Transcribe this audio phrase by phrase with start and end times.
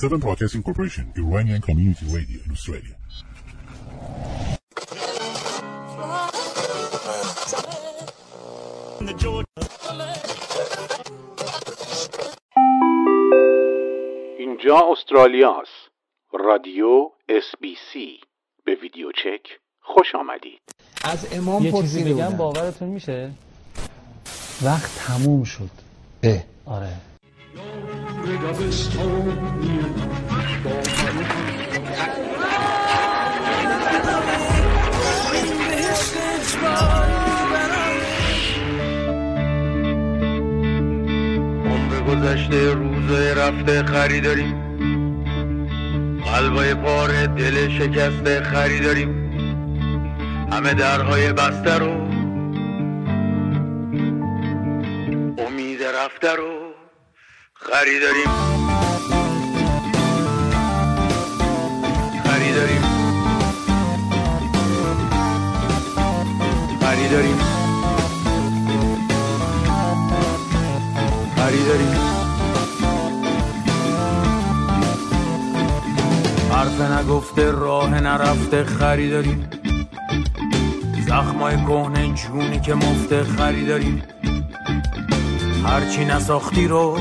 [0.00, 2.94] Seven Broadcasting Corporation, Iranian Community Radio in Australia.
[14.38, 15.90] اینجا استرالیا است.
[16.32, 18.20] رادیو اس بی سی
[18.64, 20.60] به ویدیو چک خوش آمدید
[21.04, 22.36] از امام یه چیزی بگم.
[22.36, 23.30] باورتون میشه
[24.64, 25.70] وقت تموم شد
[26.22, 26.92] اه آره
[42.08, 44.54] گذشته روزای رفته خریداریم.
[46.24, 49.30] قلبای پاره دل شکسته خریداریم.
[50.52, 51.90] همه درهای بسته رو
[55.46, 56.67] امید رفته رو.
[57.72, 58.28] خریداریم
[62.24, 62.82] خریداریم
[66.80, 67.38] خریداریم
[71.36, 71.94] خریداریم
[76.52, 79.50] حرف نگفته راه نرفته خریداریم
[81.08, 84.02] زخمای کهنه جونی که مفته خریداریم
[85.64, 86.98] هرچی نساختی رو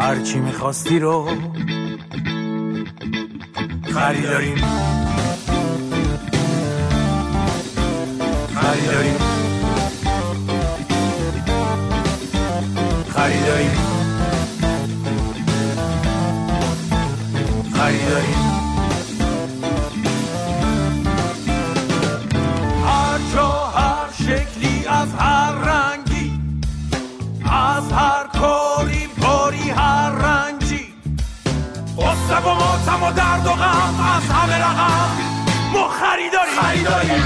[0.00, 1.28] هرچی می‌خواستی رو
[3.94, 4.56] خریداریم
[8.54, 9.18] خریداریم
[13.08, 13.70] خریداریم
[17.72, 18.38] خریداریم
[22.86, 25.87] هر جا هر شکلی از هر رنگی
[33.10, 35.08] درد و غم از همه رقم.
[35.72, 36.60] ما خریداریم.
[36.60, 37.24] خریداریم.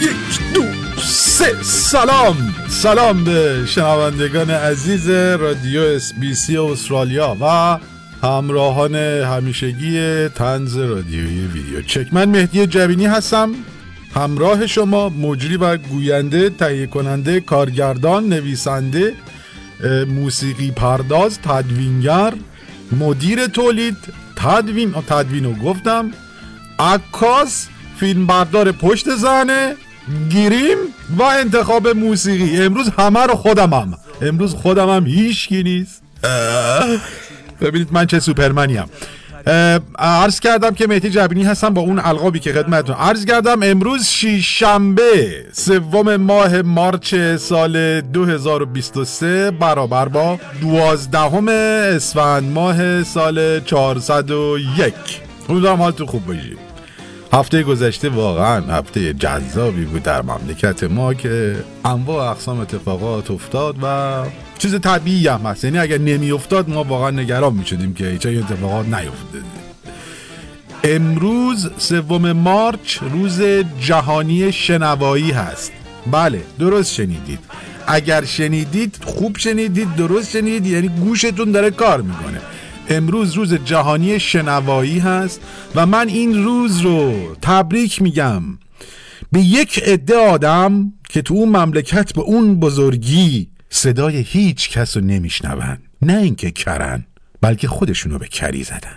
[0.00, 0.62] یک دو
[1.02, 1.62] سه.
[1.62, 2.54] سلام.
[2.68, 7.78] سلام به شنوندگان عزیز رادیو اس بی سی استرالیا و
[8.26, 11.82] همراهان همیشگی تنز رادیویی ویدیو.
[11.82, 12.06] چک.
[12.14, 13.50] من مهدی جبینی هستم.
[14.14, 19.14] همراه شما مجری و گوینده تهیه کننده کارگردان نویسنده
[20.08, 22.32] موسیقی پرداز تدوینگر
[22.92, 23.96] مدیر تولید
[24.36, 26.10] تدوین آه، تدوین رو گفتم
[26.78, 27.66] عکاس
[28.00, 29.74] فیلمبردار پشت زنه
[30.30, 30.76] گیریم
[31.18, 32.62] و انتخاب موسیقی.
[32.62, 33.94] امروز همه رو خودم هم.
[34.22, 36.02] امروز خودم هم هیچکی نیست.
[37.60, 38.88] ببینید من چه سوپرمنی هم.
[39.98, 42.96] عرض کردم که مهدی جبینی هستم با اون القابی که خدمتتون.
[42.96, 53.60] عرض کردم امروز شیشنبه سوم ماه مارچ سال 2023 برابر با دوازدهم اسفند ماه سال
[53.60, 54.94] 401
[55.48, 56.56] امیدوارم حالتون خوب باشه.
[57.32, 64.22] هفته گذشته واقعا هفته جذابی بود در مملکت ما که انواع اقسام اتفاقات افتاد و
[64.58, 65.64] چیز طبیعی هم هست.
[65.64, 69.44] یعنی اگر نمی افتاد ما واقعا نگران می شدیم که این اتفاقات نیفتاده.
[70.84, 73.42] امروز سوم مارچ روز
[73.80, 75.72] جهانی شنوایی هست.
[76.10, 77.38] بله درست شنیدید.
[77.86, 82.40] اگر شنیدید خوب شنیدید درست شنیدید یعنی گوشتون داره کار می‌کنه.
[82.88, 85.40] امروز روز جهانی شنوایی هست
[85.74, 88.42] و من این روز رو تبریک میگم.
[89.32, 95.04] به یک عده آدم که تو اون مملکت به اون بزرگی صدای هیچ کس رو
[95.04, 95.78] نمیشنون.
[96.02, 97.04] نه اینکه کرن
[97.40, 98.96] بلکه خودشونو به کری زدن.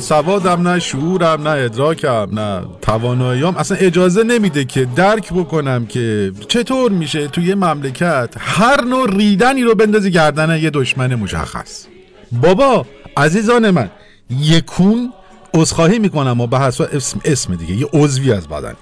[0.00, 3.56] سوادم نه شعورم نه ادراکم نه تواناییام.
[3.56, 9.74] اصلا اجازه نمیده که درک بکنم که چطور میشه توی مملکت هر نوع ریدنی رو
[9.74, 11.86] بندازی گردن یه دشمن مشخص.
[12.32, 12.86] بابا
[13.16, 13.90] عزیزان من
[14.30, 15.12] یکون
[15.54, 18.74] عذرخواهی می‌کنم و به حسب اسم, اسم دیگه یه عضوی از بدن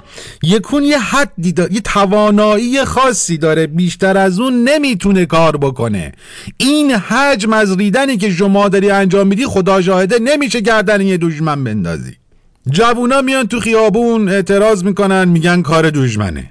[0.43, 6.13] یکون یه حدی داره یه توانایی خاصی داره بیشتر از اون نمی‌تونه کار بکنه.
[6.57, 11.65] این حجم از ریدنی که شما داری انجام میدی خدا شاهده نمیشه گردن یه دشمن
[11.65, 12.17] بندازی.
[12.71, 16.51] جوونا میان تو خیابون اعتراض می‌کنن میگن کار دشمنه.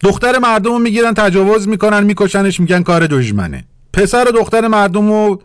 [0.00, 3.64] دختر مردم می‌گیرن تجاوز می‌کنن میکشنش میگن کار دشمنه.
[3.92, 5.42] پسر و دختر مردم رو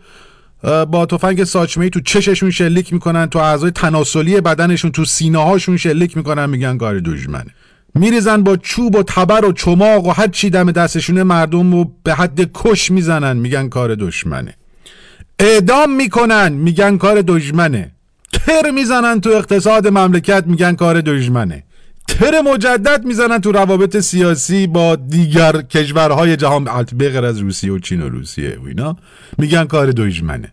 [0.63, 6.17] با تفنگ ساچمه تو چششون شلیک می‌کنن تو اعضای تناسلی بدنشون تو سینه هاشون شلیک
[6.17, 7.51] می‌کنن میگن کار دشمنه
[7.95, 12.13] میریزن با چوب و تبر و چماق و هر چی دم دستشون مردم رو به
[12.13, 14.53] حد کش می‌زنن میگن کار دشمنه
[15.39, 17.91] اعدام می‌کنن میگن کار دشمنه
[18.33, 21.63] تر می‌زنن تو اقتصاد مملکت میگن کار دشمنه
[22.19, 26.63] تر مجدد می‌زنن تو روابط سیاسی با دیگر کشورهای جهان.
[26.99, 28.97] بغیر از روسیه و چین و روسیه و اینا.
[29.37, 30.51] میگن کار دشمنه.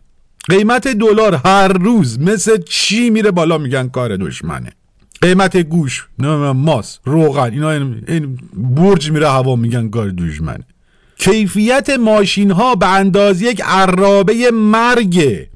[0.49, 4.70] قیمت دلار هر روز مثل چی میره بالا میگن کار دشمنه.
[5.22, 6.06] قیمت گوش
[6.55, 10.64] ماس روغن اینا این, برج میره هوا میگن کار دشمنه.
[11.19, 15.49] کیفیت ماشین ها به اندازه یک عرابه مرگه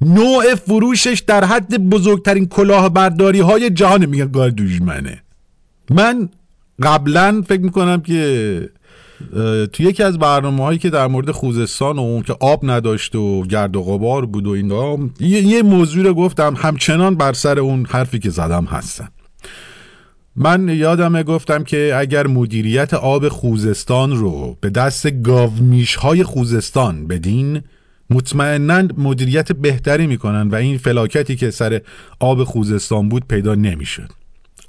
[0.00, 5.22] نوع فروشش در حد بزرگترین کلاهبرداری های جهان میگن کار دشمنه.
[5.92, 6.28] من
[6.82, 8.68] قبلا فکر می‌کنم که
[9.72, 13.42] تو یکی از برنامه هایی که در مورد خوزستان و اون که آب نداشت و
[13.42, 17.86] گرد و غبار بود و اینا یه, یه موضوع رو گفتم همچنان بر سر اون
[17.90, 19.08] حرفی که زدم هستم
[20.36, 27.62] من یادمه گفتم که اگر مدیریت آب خوزستان رو به دست گاومیش های خوزستان بدین
[28.10, 31.80] مطمئنا مدیریت بهتری می‌کنن و این فلاکتی که سر
[32.20, 34.21] آب خوزستان بود پیدا نمی‌شد.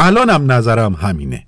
[0.03, 1.45] الانم نظرم همینه.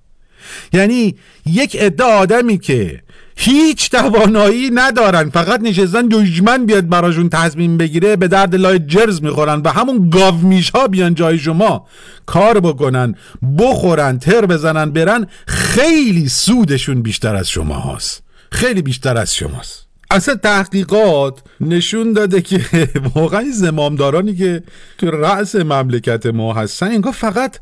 [0.74, 1.16] یعنی
[1.46, 3.02] یک عده آدمی که
[3.36, 9.62] هیچ توانایی ندارن فقط نشستن دشمن بیاد براشون تصمیم بگیره به درد لای جرز می‌خورن
[9.66, 11.88] و همون گاومیش ها بیان جای شما
[12.26, 13.16] کار بکنن
[13.58, 19.86] بخورن تر بزنن برن خیلی سودشون بیشتر از شما هاست خیلی بیشتر از شماست.
[20.12, 22.62] اصلا تحقیقات نشون داده که
[23.16, 24.64] واقعا زمامدارانی که
[24.98, 27.60] تو رأس مملکت ما هستن انگار فقط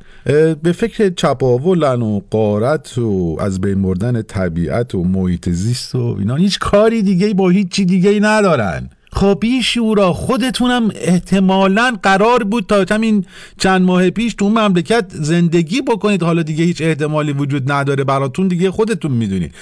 [0.63, 6.35] به فکر چپاولن و قارت و از بین بردن طبیعت و محیط زیست و اینا
[6.35, 8.89] هیچ کاری دیگه با هیچ چی دیگه ندارن.
[9.11, 13.25] خب بیشورا خودتونم احتمالا قرار بود تا همین
[13.57, 16.23] چند ماه پیش تو مملکت زندگی بکنید.
[16.23, 19.53] حالا دیگه هیچ احتمالی وجود نداره براتون دیگه خودتون می‌دونید.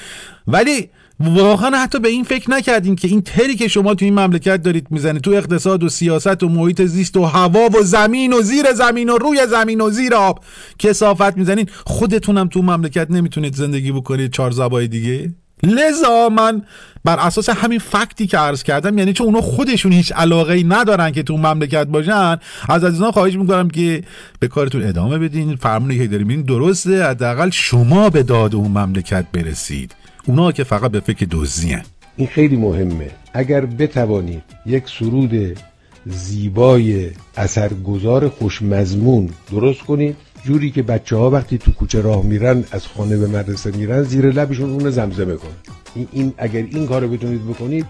[0.47, 0.89] ولی
[1.21, 4.87] واقعا حتی به این فکر نکردین که این تری که شما تو این مملکت دارید
[4.89, 9.09] می‌زنید تو اقتصاد و سیاست و محیط زیست و هوا و زمین و زیر زمین
[9.09, 10.39] و روی زمین و زیر آب
[10.79, 16.61] کسافت می‌زنین خودتونم تو مملکت نمی‌تونید زندگی بکنید چهار زبای دیگه؟ لذا من
[17.03, 21.11] بر اساس همین فکتی که عرض کردم یعنی چون اونا خودشون هیچ علاقه ای ندارن
[21.11, 22.37] که تو مملکت باشن
[22.69, 24.03] از عزیزان خواهش می‌کنم که
[24.39, 25.55] به کارتون ادامه بدین.
[25.55, 27.05] فرمونی که داریم این درسته.
[27.05, 29.95] حداقل شما به داد اون مملکت برسید.
[30.27, 31.77] اونا که فقط به فکر دزدی
[32.17, 33.11] این خیلی مهمه.
[33.33, 35.57] اگر بتوانید یک سرود
[36.05, 42.87] زیبای اثرگذار خوشمزمون درست کنید جوری که بچه ها وقتی تو کوچه راه میرن از
[42.87, 45.49] خانه به مدرسه میرن زیر لبشون اون زمزمه کن
[45.95, 47.85] این, این اگر این کارو بتونید بکنید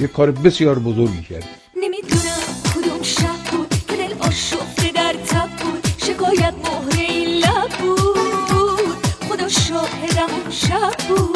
[0.00, 1.44] یک کار بسیار بزرگی کرد
[1.82, 5.86] نمی‌دونم کدوم شب بود که دل آشفته در تب بود.
[5.98, 8.96] شکایت مهره این لب بود.
[9.28, 11.35] خدا شاهدم اون شب بود.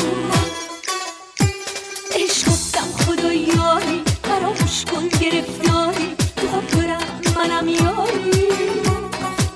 [4.85, 6.17] کن گرفتاری.
[6.37, 6.47] تو
[6.77, 7.03] دارم
[7.37, 8.49] منم یاری.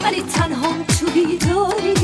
[0.03, 1.95] ولی تنهام تو بیداری.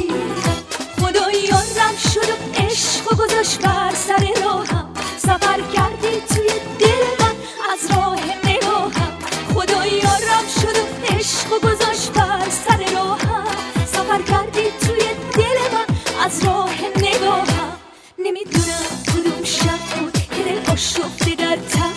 [1.01, 4.95] خدا یارم شد و عشق و گذاشت بر سر راهم.
[5.19, 6.49] سفر کردی توی
[6.79, 7.35] دل من
[7.73, 9.13] از راه نگاهم
[9.55, 13.47] خدا یارم شد و عشق و گذاشت بر سر راهم.
[13.87, 15.03] سفر کردی توی
[15.35, 15.87] دل من
[16.25, 17.77] از راه نگاهم.
[18.19, 21.90] نمی‌دونم کدوم شب بود که دل آشفته در تب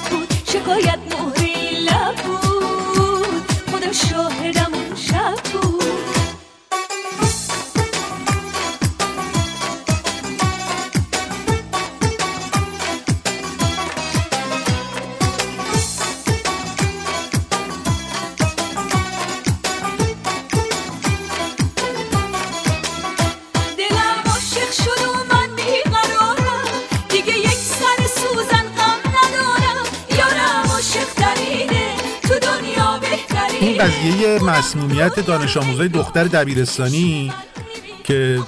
[35.14, 37.34] مسمومیت دانش آموزای دختر دبیرستانی
[38.04, 38.40] که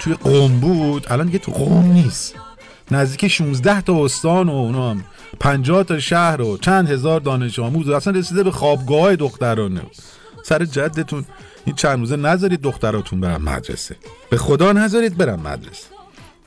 [0.00, 2.34] توی قوم بود الان دیگه تو قوم نیست.
[2.90, 5.04] نزدیک 16 تا استان و اونا هم.
[5.40, 9.82] 50 تا شهر و چند هزار دانش آموز و اصلا رسیده به خوابگاه دخترانه.
[10.42, 11.24] سر جدتون
[11.64, 13.96] این چند روزه نذارید دختراتون برن مدرسه.
[14.30, 15.86] به خدا نذارید برن مدرسه.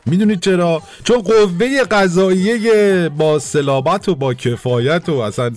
[0.06, 5.52] می‌دونید چرا؟ چون قوه قضاییه با سلابت و با کفایت و اصلا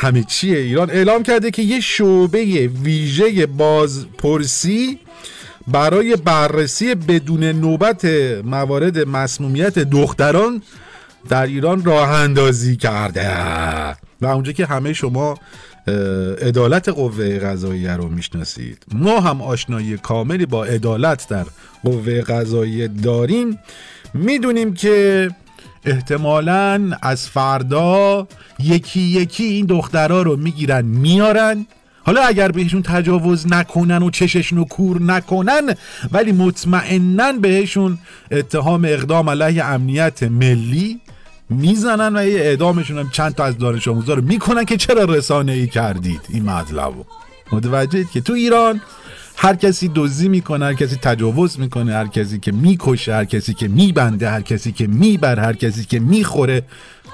[0.00, 4.98] همه چیه ایران اعلام کرده که یه شعبه ویژه بازپرسی
[5.68, 8.04] برای بررسی بدون نوبت
[8.44, 10.62] موارد مسمومیت دختران
[11.28, 13.30] در ایران راه اندازی کرده.
[14.20, 15.38] و اونجا که همه شما
[16.42, 18.82] عدالت قوه قضاییه رو می‌شناسید.
[18.92, 21.44] ما هم آشنایی کاملی با عدالت در
[21.84, 23.58] قوه قضاییه داریم.
[24.14, 25.28] می‌دونیم که
[25.86, 28.26] احتمالا از فردا
[28.58, 31.66] یکی یکی این دخترها رو می‌گیرن میارن.
[32.06, 35.74] حالا اگر بهشون تجاوز نکنن و چششون رو کور نکنن
[36.12, 37.98] ولی مطمئنا بهشون
[38.30, 41.00] اتهام اقدام علیه امنیت ملی
[41.50, 45.52] می‌زنن و یه اعدامشون هم چند تا از دانش آموزا رو می‌کنن که چرا رسانه
[45.52, 47.04] ای کردید این مطلبو
[47.52, 48.80] متوجهید که تو ایران
[49.36, 53.68] هر کسی دزدی می‌کنه هر کسی تجاوز می‌کنه هر کسی که می‌کشه هر کسی که
[53.68, 56.62] میبنده هر کسی که میبر هر کسی که می‌خوره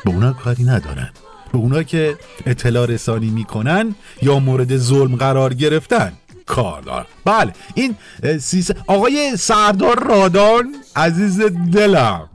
[0.04, 1.10] به اونا کاری ندارن.
[1.52, 6.12] به اونا که اطلاع رسانی می‌کنن یا مورد ظلم قرار گرفتن.
[6.46, 7.94] کار دار بله این
[8.38, 11.40] سیس آقای سردار رادان عزیز
[11.72, 12.28] دلم.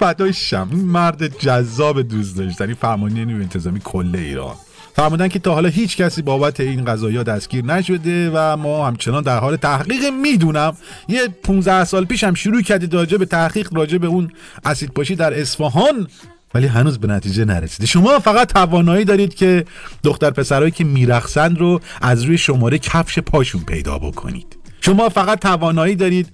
[0.00, 0.68] فدای شم.
[0.72, 4.54] مرد جذاب دوست داشتنی فرمانی نیو انتظامی کل ایران.
[4.96, 9.38] فرمودن که تا حالا هیچ کسی بابت این قضایا دستگیر نشده و ما همچنان در
[9.38, 10.76] حال تحقیق می‌دونم.
[11.08, 14.32] یه 15 سال پیش هم شروع کردید راجع به تحقیق راجع به اون
[14.64, 16.08] اسید پاشی در اصفهان
[16.54, 17.86] ولی هنوز به نتیجه نرسیده.
[17.86, 19.64] شما فقط توانایی دارید که
[20.02, 24.63] دختر پسرهایی که میرخصند رو از روی شماره کفش پاشون پیدا بکنید.
[24.84, 26.28] شما فقط توانایی دارید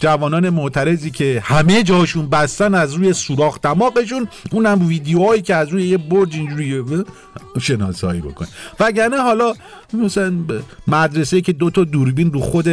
[0.00, 5.88] جوانان معترضی که همه جاشون بستن از روی سوراخ دماغشون اونم ویدیوهایی که از روی
[5.88, 6.84] یه برج اینجوری
[7.60, 8.46] شناسایی بکن
[8.80, 9.52] وگرنه حالا
[9.92, 10.34] مثلا
[10.86, 12.64] مدرسه که دو تا دوربین رو خود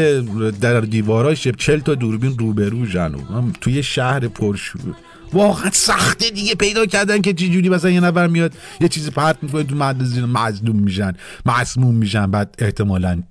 [0.62, 4.96] در دیواراش چل تا دوربین روبرو جنو توی شهر پرشور
[5.34, 9.64] واقعا سخته دیگه پیدا کردن که چجوری مثلا یه نفر میاد یه چیزی پرت می‌کنه
[9.64, 11.14] تو مدرسه مظلوم میشن
[11.46, 13.24] مسموم میشن بعد احتمالا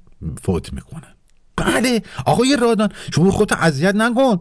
[0.42, 1.17] فوت می‌کنن.
[1.64, 2.02] بله.
[2.26, 4.40] آقای رادان شما خودتو اذیت نکن.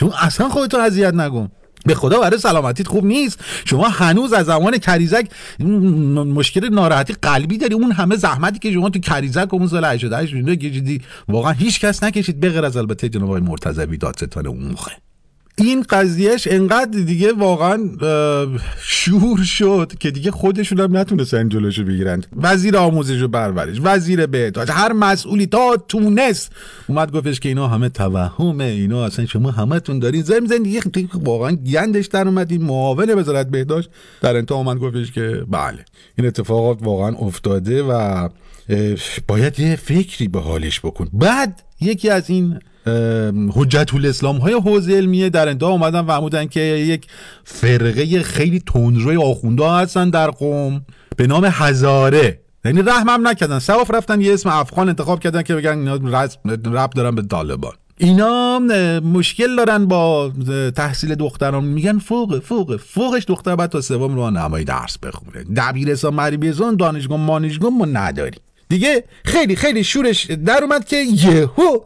[0.00, 1.48] شما اصلا خودتو اذیت نکن.
[1.86, 3.38] به خدا برای سلامتیت خوب نیست.
[3.64, 7.74] شما هنوز از زمان کریزک مشکل ناراحتی قلبی داری.
[7.74, 12.40] اون همه زحمتی که شما تو کریزک اون سال 88 جدی واقعا هیچ کس نکشید.
[12.40, 14.92] به غیر از البته جناب آقای مرتضوی دادستان اون موقع.
[15.58, 17.78] این قضیهش انقدر دیگه واقعا
[18.82, 22.22] شور شد که دیگه خودشون هم نتونستن جلوشو بگیرن.
[22.36, 26.52] وزیر آموزش و پرورش وزیر بهداشت هر مسئولی تا تونست.
[26.86, 30.80] اومد گفتش که اینا همه توهمه اینا اصلا شما همتون دارین زم زن دیگه.
[31.14, 33.90] واقعا گندش در اومدین معاون وزارت بهداشت.
[34.20, 35.84] در انتها اومد گفتش که بله
[36.18, 38.28] این اتفاقات واقعا افتاده و
[39.26, 41.08] باید یه فکری به حالش بکن.
[41.12, 42.58] بعد یکی از این
[43.52, 47.06] حجت الاسلام های حوزه علمیه در انتها اومدن فرمودن که یک
[47.44, 50.80] فرقه خیلی تندروی آخونده هستن در قوم
[51.16, 52.40] به نام هزاره.
[52.64, 53.58] یعنی رحمم نکردن.
[53.58, 55.94] صواف رفتن یه اسم افغان انتخاب کردن که بگن اینا
[56.64, 57.72] رب دارن به طالبان.
[57.98, 58.58] اینا
[59.04, 60.32] مشکل دارن با
[60.76, 61.64] تحصیل دختران.
[61.64, 65.44] میگن فوق فوق فوقش دختر بعد تا سوم رو نمایی درس بخونه.
[65.56, 68.40] دبیرستان مریبیزان دانشگاه مانشگاه ما نداریم.
[68.68, 71.78] دیگه خیلی خیلی شورش در اومد که یهو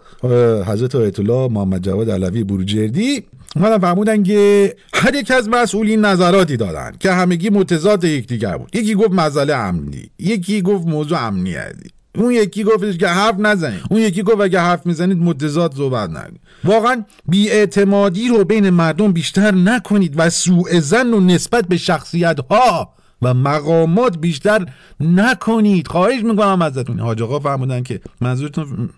[0.65, 3.23] حضرت آیت الله محمد جواد علوی بروجردی
[3.57, 8.77] اومدن فرمودن که هر یک از مسئولین نظراتی دادن که همگی متضاد یکدیگر بود.
[8.77, 13.81] یکی گفت مسئله امنی یکی گفت موضوع امنیتی اون یکی گفتش که حرف نزنید.
[13.91, 16.41] اون یکی گفت اگه حرف می‌زنید متضاد صحبت نکنید.
[16.65, 22.95] واقعا بیاعتمادی رو بین مردم بیشتر نکنید و سوء زن و نسبت به شخصیت ها
[23.23, 24.67] و مقامات بیشتر
[25.00, 25.88] نکنید.
[25.88, 26.99] خواهش می‌کنم ازتون.
[26.99, 28.91] حاج آقا فرمودن که منظورتون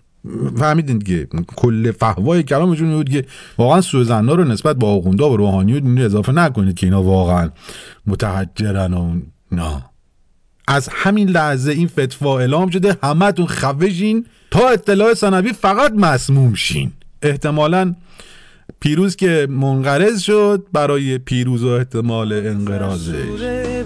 [0.57, 3.25] فهمیدین که کل فهوای کلامشون بود که
[3.57, 7.49] واقعا سوزنا رو نسبت با آخوندا و روحانیون اضافه نکنید که اینا واقعا
[8.07, 9.15] متحجرن و
[9.51, 9.83] نه
[10.67, 12.97] از همین لحظه این فتوا اعلام شده.
[13.03, 14.25] همتون خوشین.
[14.51, 16.91] تا اطلاع ثانوی فقط مسموم شین.
[17.21, 17.95] احتمالا
[18.79, 23.15] پیروز که منقرض شد برای پیروز و احتمال انقرازش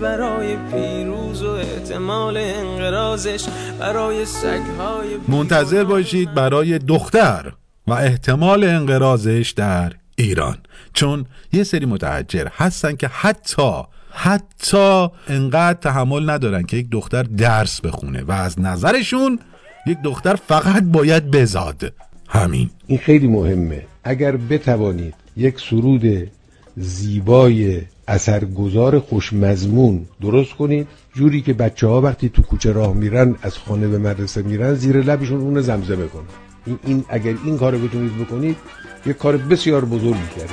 [0.01, 3.45] برای پیروز و احتمال انقرازش
[3.79, 7.53] برای سگهای منتظر باشید برای دختر
[7.87, 10.57] و احتمال انقرازش در ایران.
[10.93, 17.81] چون یه سری متحجر هستن که حتی حتی انقدر تحمل ندارن که یک دختر درس
[17.81, 19.39] بخونه و از نظرشون
[19.87, 21.93] یک دختر فقط باید بزاد.
[22.29, 22.69] همین.
[22.87, 23.85] این خیلی مهمه.
[24.03, 26.31] اگر بتوانید یک سرود
[26.77, 30.87] زیبای اثرگذار خوشمزمون درست کنید.
[31.13, 34.97] جوری که بچه ها وقتی تو کوچه راه میرن از خانه به مدرسه میرن زیر
[34.97, 36.23] لبشون اون زمزمه کنن.
[36.65, 38.57] این, این اگر این کار بتونید بکنید
[39.05, 40.49] یک کار بسیار بزرگی کرد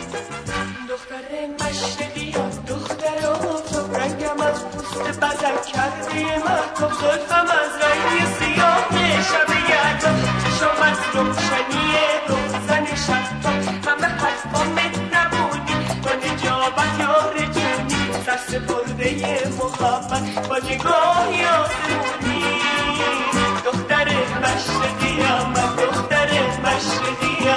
[0.88, 2.32] دختر مشرقی
[2.68, 5.76] دختر آفتاب رنگم از رنگ
[19.80, 21.28] محبت با نگاه
[21.60, 22.44] آسمونی
[23.64, 24.08] دختر
[24.42, 26.28] مشرقی آمد دختر
[26.64, 27.48] مشرقی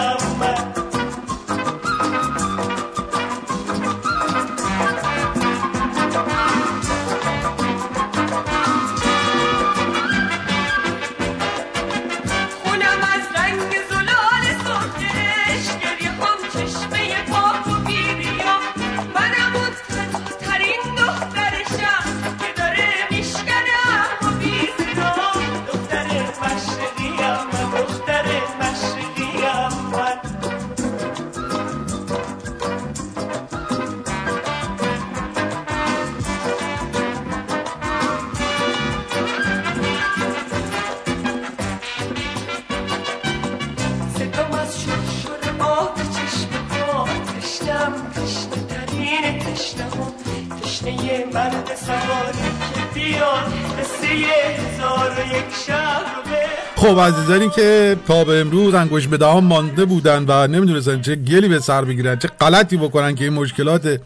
[56.89, 61.47] خب عزیزانی که تا به امروز انگوش به دهان مانده بودن و نمی‌دونستن چه گلی
[61.47, 64.02] به سر بگیرن چه غلطی بکنن که این مشکلات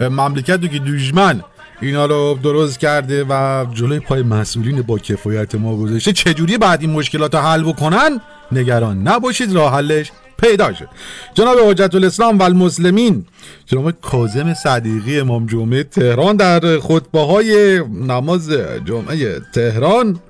[0.00, 1.40] مملکت رو که دوشمن
[1.80, 6.12] اینا رو درست کرده و جلوی پای مسئولین با کفایت ما گذاشته.
[6.12, 8.20] چجوری بعد این مشکلات رو حل بکنن؟
[8.52, 10.88] نگران نباشید راه حلش پیدا شد
[11.34, 13.26] جناب حجت الاسلام و المسلمین
[13.66, 18.50] جناب کاظم صدیقی امام جمعه تهران در خطبه های نماز
[18.84, 20.20] جمعه تهران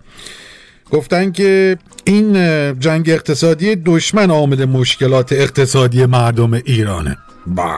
[0.93, 2.33] گفتن که این
[2.81, 7.17] جنگ اقتصادی دشمن عامل مشکلات اقتصادی مردم ایرانه.
[7.47, 7.77] با.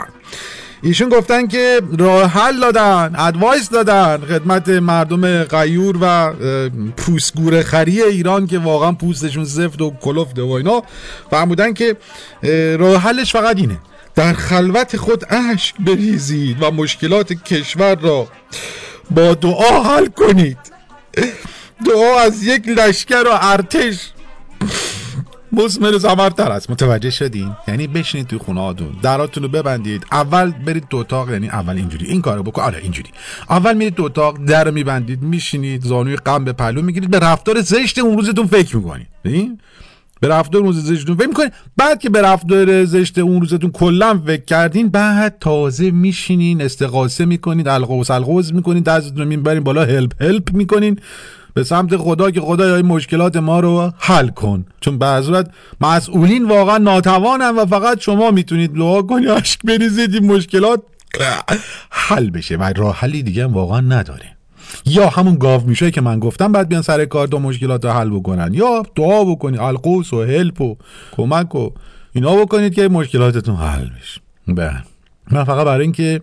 [0.83, 4.17] ایشون گفتن که راه حل دادن ادوایس دادن.
[4.17, 10.51] خدمت مردم غیور و اه، پوستگوره خری ایران که واقعا پوستشون زفت و کلفته و
[10.51, 10.83] اینا.
[11.31, 11.97] فرمودن که
[12.43, 13.79] اه، راه حلش فقط اینه.
[14.15, 18.29] در خلوت خود اشک بریزید و مشکلات کشور را
[19.11, 20.59] با دعا حل کنید.
[21.87, 24.11] دعا از یک لشکر و ارتش.
[25.53, 26.71] مزمن زمرتر است.
[26.71, 30.07] متوجه شدین؟ یعنی بشینید توی خونه هاتون دراتون رو ببندید.
[30.13, 32.07] اول برید تو اتاق یعنی اول اینجوری.
[32.07, 32.63] این کارو بکن.
[32.63, 33.11] آره اینجوری.
[33.51, 37.11] اول میرید تو اتاق در میبندید میشینید زانوی غم به پهلو می‌گیرید.
[37.11, 39.07] به رفتار زشت اون روزتون فکر می‌کنید.
[39.25, 39.61] ببین؟
[40.21, 41.53] به رفتار روز زشتتون فکر می‌کنید.
[41.77, 47.69] بعد که به رفتار زشت اون روزتون کلا فکر کردین بعد تازه میشینین استقاسه می‌کنید
[47.69, 51.01] القوس القوس می‌کنید دستتون می‌برین بالا هلپ هلپ می‌کنین.
[51.55, 54.67] به سمت خدا که این مشکلات ما رو حل کن.
[54.81, 60.27] چون به صورت مسئولین واقعا ناتوانن و فقط شما می‌تونید دعا کنید اشک بریزید این
[60.27, 60.83] مشکلات
[61.91, 64.37] حل بشه و راه حلی دیگه هم واقعا نداره.
[64.87, 68.11] یا همون گاو میشه که من گفتم بعد بیان سر کار تا مشکلات رو حل
[68.11, 68.55] بکنن.
[68.55, 70.77] یا دعا بکنید القوس و هلپ و
[71.13, 71.71] کمک و
[72.13, 74.21] اینا بکنید که مشکلاتتون حل بشه.
[74.49, 74.83] بله.
[75.31, 76.21] من فقط برای اینکه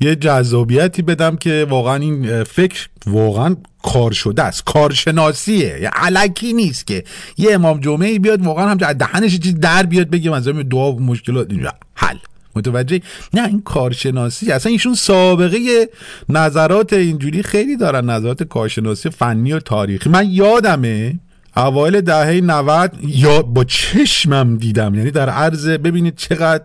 [0.00, 4.64] یه جذابیتی بدم که واقعا این فکر واقعا کار شده است.
[4.64, 5.78] کارشناسیه.
[5.82, 7.04] یه علکی نیست که
[7.38, 11.50] یه امام جمعه بیاد واقعا هم دهنش چیز در بیاد بگه مثلا دعا و مشکلات
[11.50, 11.72] اینجا.
[11.94, 12.16] حل.
[12.56, 13.00] متوجه؟
[13.34, 15.88] نه این کارشناسی اصلا ایشون سابقه
[16.28, 18.10] نظرات اینجوری خیلی دارن.
[18.10, 20.10] نظرات کارشناسی فنی و تاریخی.
[20.10, 21.18] من یادمه
[21.56, 24.94] اوایل دهه 90 یا با چشمم دیدم.
[24.94, 26.64] یعنی در عرض ببینید چقدر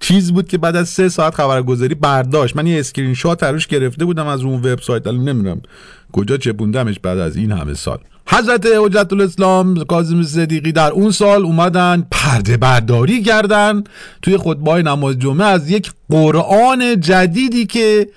[0.00, 2.56] چیز بود که بعد از سه ساعت خبرگزاری برداشت.
[2.56, 5.60] من یه اسکرین شات روش گرفته بودم از اون وبسایت الان نمی‌دونم
[6.12, 7.98] کجا چپوندمش بعد از این همه سال.
[8.28, 13.84] حضرت حجت الاسلام کاظم صدیقی در اون سال اومدن پرده برداری کردن
[14.22, 18.08] توی خطبه نماز جمعه از یک قرآن جدیدی که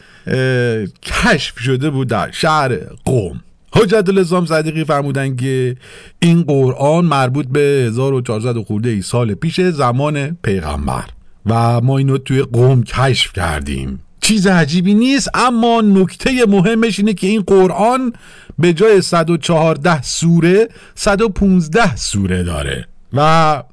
[1.03, 3.41] کشف شده بود در شهر قم.
[3.75, 5.75] حجت الاسلام صدیقی فرمودن که
[6.19, 11.03] این قرآن مربوط به 1400 خورده ای سال پیش زمان پیغمبر.
[11.45, 13.99] و ما اینو توی قوم کشف کردیم.
[14.21, 18.13] چیز عجیبی نیست اما نکته مهمش اینه که این قرآن
[18.59, 22.87] به جای 114 سوره 115 سوره داره.
[23.13, 23.63] و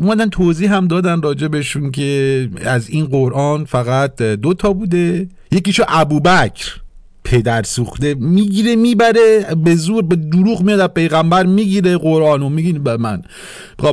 [0.00, 5.28] اومدن توضیح هم دادن راجع بهشون که از این قرآن فقط دو تا بوده.
[5.50, 6.80] یکیشو ابوبکر
[7.24, 12.78] پدر سوخته می‌گیره می‌بره به زور به دروغ میاد از پیغمبر می‌گیره قرآن و می‌گیره
[12.78, 13.22] به من.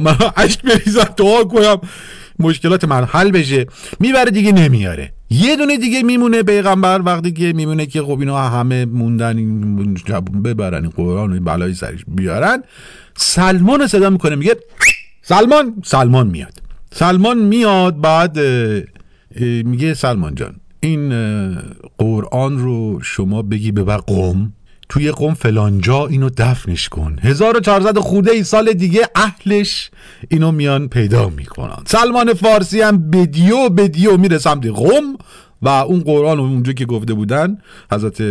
[0.02, 1.78] من عشق بریزم دعا کنم.
[2.39, 3.65] مشکلات من حل بشه.
[4.00, 5.13] می‌بره دیگه نمیاره.
[5.30, 9.94] یه دونه دیگه میمونه پیغمبر وقتی که میمونه که خب اینا همه موندن این
[10.44, 12.63] ببرن این قرآن این بلای سرش بیارن.
[13.15, 14.56] سلمان صدا می‌کنه میگه
[15.22, 16.54] سلمان سلمان میاد.
[16.94, 18.39] سلمان میاد بعد
[19.65, 21.10] میگه سلمان جان این
[21.98, 24.54] قرآن رو شما بگی ببر قوم
[24.91, 27.15] توی قوم فلانجا اینو دفنش کن.
[27.21, 29.91] 1400 خوده ای سال دیگه اهلش
[30.30, 31.84] اینو میان پیدا می‌کنن.
[31.86, 35.17] سلمان فارسی هم بدیو بدیو میره سمت قوم
[35.62, 37.58] و اون قرآن رو اونجا که گفته بودن
[37.91, 38.21] حضرت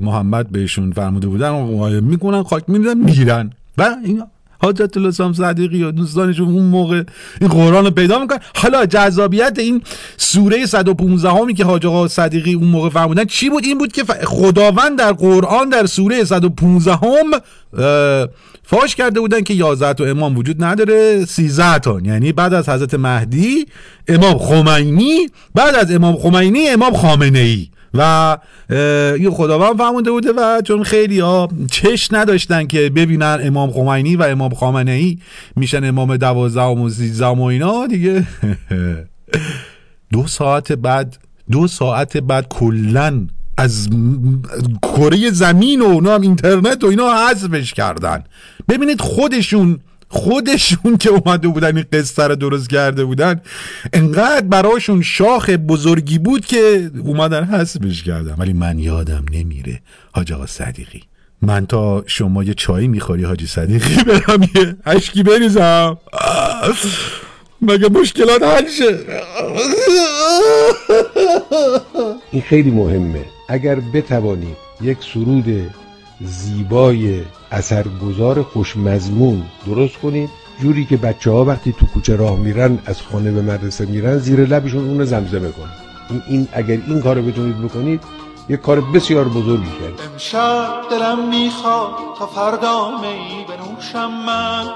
[0.00, 3.50] محمد بهشون فرموده بودن می‌کنن خاک میدن می‌گیرن.
[3.78, 4.22] و این
[4.64, 7.02] حاجت الاسلام صدیقی و دوستانشون اون موقع
[7.40, 8.38] این قرآن رو پیدا می‌کنن.
[8.54, 9.82] حالا جذابیت این
[10.16, 14.04] سوره 115 همی که حاج آقا صدیقی اون موقع فرمودن چی بود؟ این بود که
[14.04, 17.40] خداوند در قرآن در سوره 115 هم
[18.62, 22.00] فاش کرده بودن که 11 تا امام وجود نداره 13 تا.
[22.04, 23.66] یعنی بعد از حضرت مهدی
[24.08, 28.38] امام خمینی بعد از امام خمینی امام خامنه ای و
[29.20, 34.22] یه خداوند فرمونده بوده و چون خیلی ها چش نداشتن که ببینن امام خمینی و
[34.22, 35.18] امام خامنه ای
[35.56, 38.26] میشن امام دوازدهم و سیزدهم و اینا دیگه
[40.12, 41.18] دو ساعت بعد
[41.50, 43.26] دو ساعت بعد کلا
[43.58, 43.88] از
[44.82, 48.24] کره زمین و اونا هم اینترنت و اینا حذفش کردن.
[48.68, 53.40] ببینید خودشون خودشون که اومده بودن این قصه رو درست کرده بودن
[53.92, 59.80] انقدر براشون شاخ بزرگی بود که اومدن حسبش کردم ولی من یادم نمیره
[60.12, 61.02] حاج آقا صدیقی.
[61.42, 65.98] من تا شما یه چایی می‌خوری حاجی صدیقی برم یه عشقی بریزم.
[67.62, 68.98] مگه مشکلات حل شه؟
[72.32, 73.24] این خیلی مهمه.
[73.48, 75.44] اگر بتوانید یک سرود
[76.24, 79.42] زیبای اثرگذار خوشمزمون.
[79.66, 80.30] درست کنید؟
[80.62, 84.40] جوری که بچه ها وقتی تو کوچه راه میرن از خانه به مدرسه میرن زیر
[84.40, 85.72] لبشون اون زمزمه کنن.
[86.10, 88.00] این, این اگر این کارو بتونید بکنید
[88.48, 94.70] یه کار بسیار بزرگی کرد امشب دلم می‌خواد تا فردا می بنوشم من.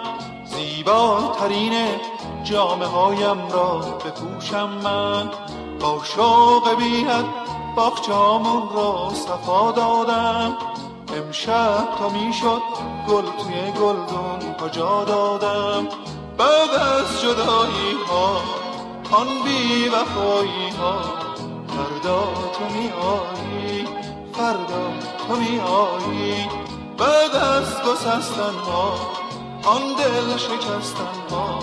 [0.44, 1.72] زیباترین
[2.44, 5.30] جامعه هایم را بپوشم من.
[5.80, 7.24] با شوق بیند
[7.76, 10.56] باخچامون را صفا دادم.
[11.16, 12.62] امشب تا می‌شد
[13.08, 15.88] گل توی گلدون کجا دادم؟
[16.38, 18.42] بعد از جدایی ها
[19.10, 21.00] آن بی وفایی ها
[21.68, 22.20] فردا
[22.52, 23.88] تو می آیی
[24.32, 24.92] فردا
[25.28, 26.46] تو می آیی
[26.98, 28.94] بعد از گسستن ها
[29.64, 31.58] آن دل شکستن ها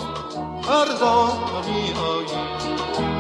[0.62, 3.15] فردا تو می آیی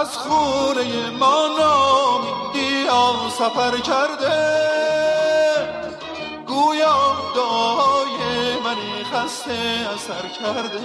[0.00, 1.48] از خونه ما
[2.52, 4.60] بیا سفر کرده.
[6.46, 8.16] گویا دعای
[8.64, 10.80] منی خسته اثر کرده.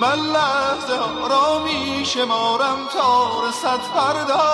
[0.00, 4.44] من لحظه را می شمارم تا رسد فردا.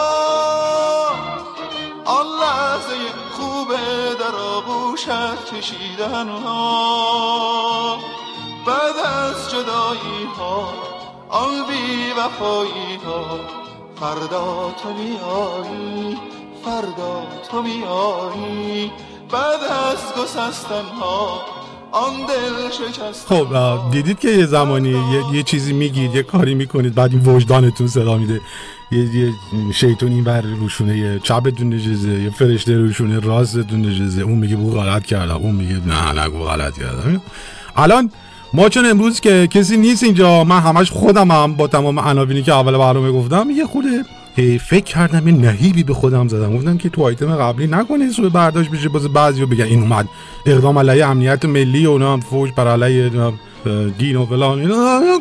[2.05, 2.97] آن لحظه
[3.33, 7.99] خوبه در آغوشت کشیدن ها.
[8.67, 10.92] بعد از جدایی ها
[11.33, 13.41] آن بی وفایی ها
[14.01, 14.89] فردا تو
[15.29, 16.17] آیی
[16.65, 18.91] فردا تو آیی
[19.33, 21.41] بعد از گسستن ها
[21.93, 23.27] آن دل شکست.
[23.27, 23.47] خب
[23.91, 28.17] دیدید که یه زمانی یه, یه چیزی میگید یه کاری می‌کنید بعد این وجدانتون صدا
[28.17, 28.41] میده.
[28.91, 29.33] یه, یه
[29.75, 34.71] شیطون این بر روشونه یه چپتون نجزه یه فرشته روشونه راستتون نجزه اون میگه بو
[34.71, 37.23] غلط کردم اون میگه نه نگو غلط کردم.
[37.77, 38.11] الان
[38.55, 42.53] ما چون امروز که کسی نیست اینجا من همش خودم هم با تمام عناوینی که
[42.53, 44.05] اول برنامه گفتم یه خورده
[44.69, 46.57] فکر کردم یه نهیبی به خودم زدم.
[46.57, 50.07] گفتم که تو آیتم قبلی نکنه سوی برداشت بشه باز بعضیو بگن این اومد.
[50.47, 53.11] اقدام علیه امنیت ملی و اونا هم فوش بر علیه
[53.99, 54.71] دین و فلان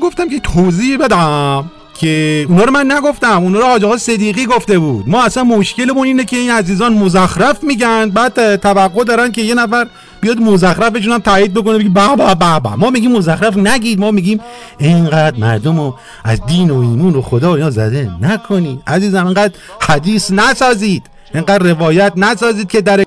[0.03, 3.43] گفتم که توضیح بدم که اونا رو من نگفتم.
[3.43, 5.09] اونا رو حاج آقا صدیقی گفته بود.
[5.09, 9.87] ما اصلا مشکلمون اینه که این عزیزان مزخرف میگن بعد توقع دارن که یه نفر
[10.21, 14.39] بیاد مزخرفشون هم تایید بکنه بگی بابا بابا ما میگیم مزخرف نگید ما میگیم
[14.77, 18.81] اینقدر مردم رو از دین و ایمون و خدا اینا زده نکنید.
[18.87, 21.03] عزیزم اینقدر حدیث نسازید.
[21.33, 23.03] اینقدر روایت نسازید که در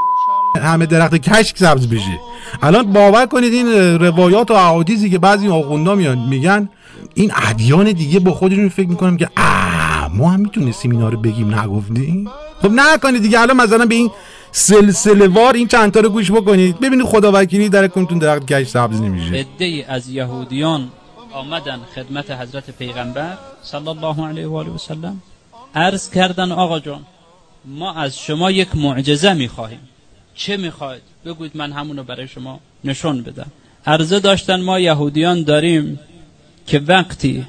[0.62, 2.20] همه درخت کشک سبز بشه.
[2.62, 6.68] الان باور کنید این روایات و احادیثی که بعضی آخوندا میان میگن
[7.14, 12.28] این ادیان دیگه با خودشون فکر می‌کنم که آ ما هم می‌تونستیم اینا بگیم نگفتیم؟
[12.62, 14.10] خب نکنید دیگه الان مثلا به این
[14.56, 16.80] سلسله وار این چند تا رو گوش بکنید.
[16.80, 19.34] ببینید خدا وکیلی در کنتون درخت کش سبز نمیشه.
[19.34, 20.88] عده از یهودیان
[21.32, 25.22] آمدن خدمت حضرت پیغمبر صلی الله علیه و آله و سلم.
[25.74, 27.02] عرض کردن آقا جان
[27.64, 29.80] ما از شما یک معجزه می‌خواهیم.
[30.34, 33.46] چه می‌خواید بگوید من همونو برای شما نشون بدم.
[33.86, 36.00] عرضه داشتن ما یهودیان داریم
[36.66, 37.46] که وقتی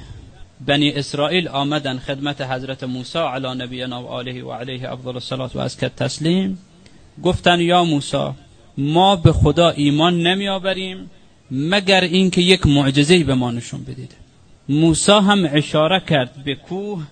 [0.66, 5.58] بنی اسرائیل آمدن خدمت حضرت موسی علی نبینا و آله و علیه افضل الصلاة و
[5.58, 6.58] ازکت تسلیم
[7.22, 8.30] گفتن یا موسی
[8.78, 11.10] ما به خدا ایمان نمی آوریم
[11.50, 14.12] مگر اینکه یک معجزه به ما نشون بدید.
[14.68, 17.06] موسی هم اشاره کرد به کوه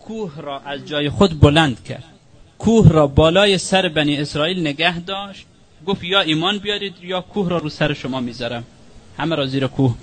[0.00, 2.04] کوه را از جای خود بلند کرد.
[2.58, 5.46] کوه را بالای سر بنی اسرائیل نگه داشت.
[5.86, 8.64] گفت یا ایمان بیارید یا کوه را رو سر شما می‌ذارم.
[9.18, 9.94] همه را زیر کوه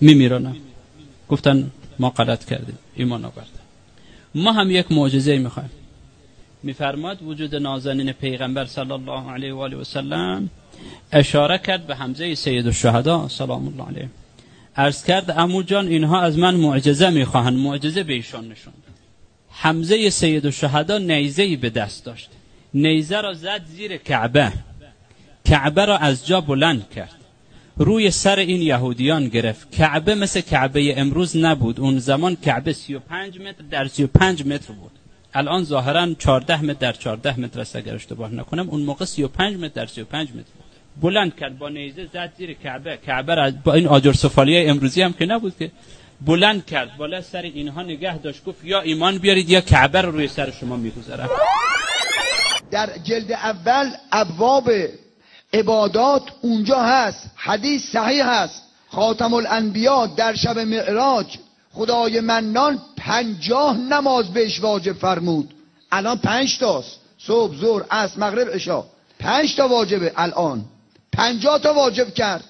[0.00, 0.56] میمیرانم.
[1.28, 2.78] گفتن ما غلط کردیم.
[2.94, 3.60] ایمان آوردن.
[4.34, 5.70] ما هم یک معجزه می‌خوایم.
[6.62, 10.50] میفرماد وجود نازنین پیغمبر صلی الله علیه و آله و سلم
[11.12, 14.08] اشاره کرد به حمزه سید الشهدا سلام الله علیه.
[14.76, 18.72] عرض کرد امو جان اینها از من معجزه می‌خواهند معجزه به ایشان نشون
[19.50, 22.30] حمزه سید الشهدا نیزه به دست داشت.
[22.74, 24.52] نیزه را زد زیر کعبه.
[25.44, 27.14] کعبه را از جا بلند کرد.
[27.76, 29.72] روی سر این یهودیان گرفت.
[29.72, 31.80] کعبه مثل کعبه امروز نبود.
[31.80, 34.97] اون زمان کعبه 35 متر در 35 متر بود.
[35.34, 38.70] الان ظاهرا 14 متر در 14 متر است اگر اشتباه نکنم.
[38.70, 40.64] اون موقع 35 متر در 35 متر بود.
[41.02, 42.96] بلند کرد با نیزه زد زیر کعبه.
[42.96, 45.70] کعبه را با این آجر سفالی امروزی هم که نبود که.
[46.20, 48.44] بلند کرد بالا سر اینها نگه داشت.
[48.44, 51.28] گفت یا ایمان بیارید یا کعبه رو روی سر شما می‌گذارم.
[52.70, 54.70] در جلد اول ابواب
[55.52, 57.30] عبادات اونجا هست.
[57.36, 58.62] حدیث صحیح هست.
[58.88, 61.26] خاتم الانبیا در شب معراج
[61.78, 65.54] خدای منان پنجاه نماز بهش واجب فرمود.
[65.92, 67.00] الان پنج تاست.
[67.18, 68.84] صبح زور عصر مغرب عشا.
[69.18, 70.64] پنج تا واجبه الان.
[71.12, 72.44] پنجاه تا واجب کرد.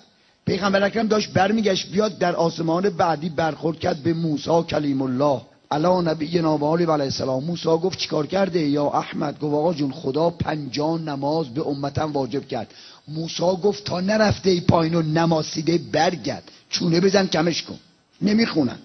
[0.47, 5.41] پیغمبر اکرم داشت برمیگشت بیاد در آسمان بعدی برخورد کرد به موسی کلیم الله.
[5.71, 7.45] علا نبی نوالی علیه السلام.
[7.45, 12.49] موسی گفت چیکار کرده؟ یا احمد؟ گفت آقا جون خدا پنجاه نماز به امتم واجب
[12.49, 12.75] کرد.
[13.09, 16.51] موسی گفت تا نرفته ای پایین و نماسیده برگرد.
[16.71, 17.79] چونه بزن کمش کن.
[18.23, 18.79] نمی‌خونن.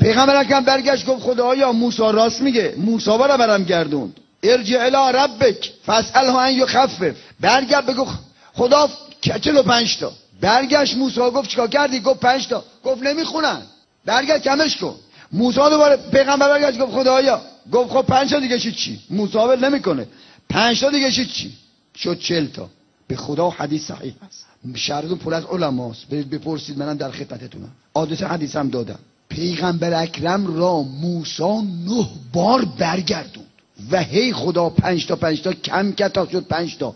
[0.00, 2.74] پیغمبر اکرم برگشت گفت خدایا موسی راست میگه.
[2.76, 4.20] موسی برا برم گردوند.
[4.42, 5.72] ارجع الی ربک.
[5.86, 7.16] فاساله ان یخفف.
[7.40, 8.06] برگرد بگو
[8.54, 8.88] خدا
[9.20, 10.12] چلو پنج تا.
[10.40, 12.64] برگشت موسی گفت چیکار کردی؟ گفت پنج تا.
[12.84, 13.62] گفت نمی‌خونن.
[14.04, 14.94] برگرد کمش کن.
[15.32, 17.40] موسی دوباره پیغمبر برگشت گفت خدایا.
[17.72, 20.06] گفت خب پنج تا دیگه چی؟ موسی ول نمی‌کنه.
[20.48, 21.52] پنج تا دیگه چی؟
[21.96, 22.68] شد چل تا.
[23.08, 26.08] به خدا حدیث صحیح هست شهرتون پر از علماست.
[26.10, 27.72] برید بپرسید منم در خدمتتونم.
[27.94, 28.98] آدرس حدیث هم دادم.
[29.34, 33.46] پیغمبر اکرم را موسا نه بار برگردوند
[33.92, 36.94] و هی خدا پنج تا پنج تا کم کرد تا شد پنج تا.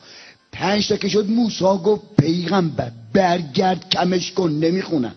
[0.52, 5.12] پنج تا که شد موسا گفت پیغمبر برگرد کمش کن نمی‌خونن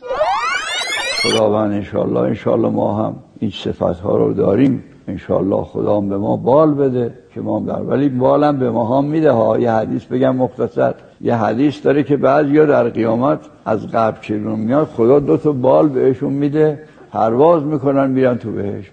[1.24, 4.84] خداوند انشالله انشالله ما هم این صفت ها رو داریم.
[5.08, 8.98] انشالله خدا هم به ما بال بده که ما هم در ولی بالم به ما
[8.98, 9.60] هم میده ها.
[9.60, 10.94] یه حدیث بگم مختصر.
[11.22, 15.90] یه حدیث داره که بعضیا در قیامت از قبل که میاد خدا دو تا بال
[15.90, 16.80] بهشون میده.
[17.12, 18.92] پرواز می‌کنن میرن تو بهش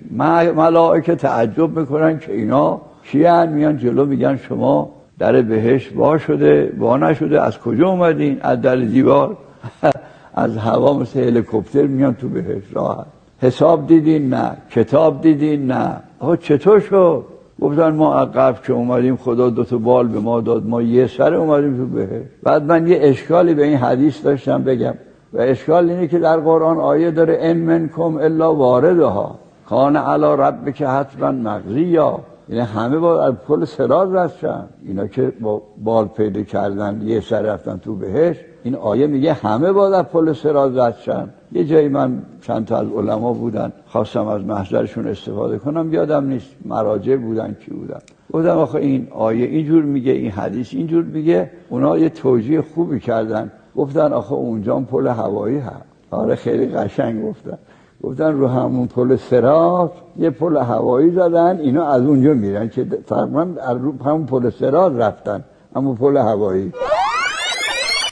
[0.57, 6.96] ملائکه تعجب می‌کنن که اینا کیان میان جلو میگن شما در بهش وا شده وا
[6.96, 9.37] نشده از کجا اومدین؟ از در دیوار؟
[10.35, 13.07] از هوا مثل هلیکوپتر میان تو بهش راحت.
[13.42, 14.57] حساب دیدین؟ نه.
[14.70, 15.96] کتاب دیدین؟ نه.
[16.18, 17.24] آقا چطور شد؟
[17.61, 21.35] گفتن ما عقب که اومدیم خدا دو تا بال به ما داد ما یه سر
[21.35, 24.94] اومدیم تو بهش بعد من یه اشکالی به این حدیث داشتم بگم.
[25.33, 29.38] و اشکال اینه که در قرآن آیه داره ان منکم الا واردها.
[29.69, 34.69] کان علی رب که حتما مغزی یا یعنی همه با پل سراز رفتن.
[34.87, 39.73] اینا که با بال پیدا کردن یه سر رفتن تو بهش این آیه میگه همه
[39.73, 41.31] با از پل سراز رفتن.
[41.53, 46.57] یه جایی من چند تا از علما بودن خواستم از محضرشون استفاده کنم یادم نیست
[46.64, 47.99] مراجع بودن کی بودن.
[48.33, 51.51] گفتم آخه این آیه اینجور میگه این حدیث اینجور میگه.
[51.69, 53.53] اونا یه توجیه خوبی کردن.
[53.79, 55.85] گفتن آخه اونجا پل هوایی هست.
[56.11, 57.59] آره خیلی قشنگ گفتن.
[58.03, 63.43] گفتن رو همون پل سراز یه پل هوایی زدن اینا از اونجا میرن که تقریبا
[63.71, 65.45] رو همون پل سراز رفتن.
[65.77, 66.73] همون پل هوایی.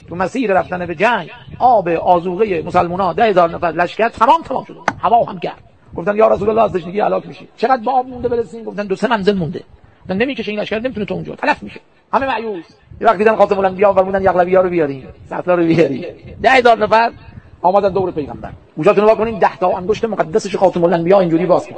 [0.09, 4.63] تو مسیر رفتن به جنگ آب آزوغه مسلمان ها ده هزار نفر لشکر تمام تمام
[4.63, 5.63] شده هوا هم گرد
[5.95, 7.47] گفتن یا رسول الله از تشنگی هلاک میشی.
[7.57, 9.63] چقدر با آب مونده برسیم؟ گفتن دو سه منزل مونده.
[10.15, 11.35] نمی‌کشه این لشکر نمی‌تونه تو اونجا.
[11.35, 11.79] تلف میشه.
[12.13, 12.65] همه مایوس
[13.01, 15.03] یه وقت دیدن خاتم الانبیا فرمودن یغلبی ها رو بیارین.
[15.29, 16.05] سطلا رو بیارین.
[16.41, 17.11] ده هزار نفر
[17.61, 18.51] آمدن دور پیغمبر.
[18.75, 21.75] گوشاتون رو کنین ده تا انگشت مقدسش خاتم الانبیا اینجوری باز کن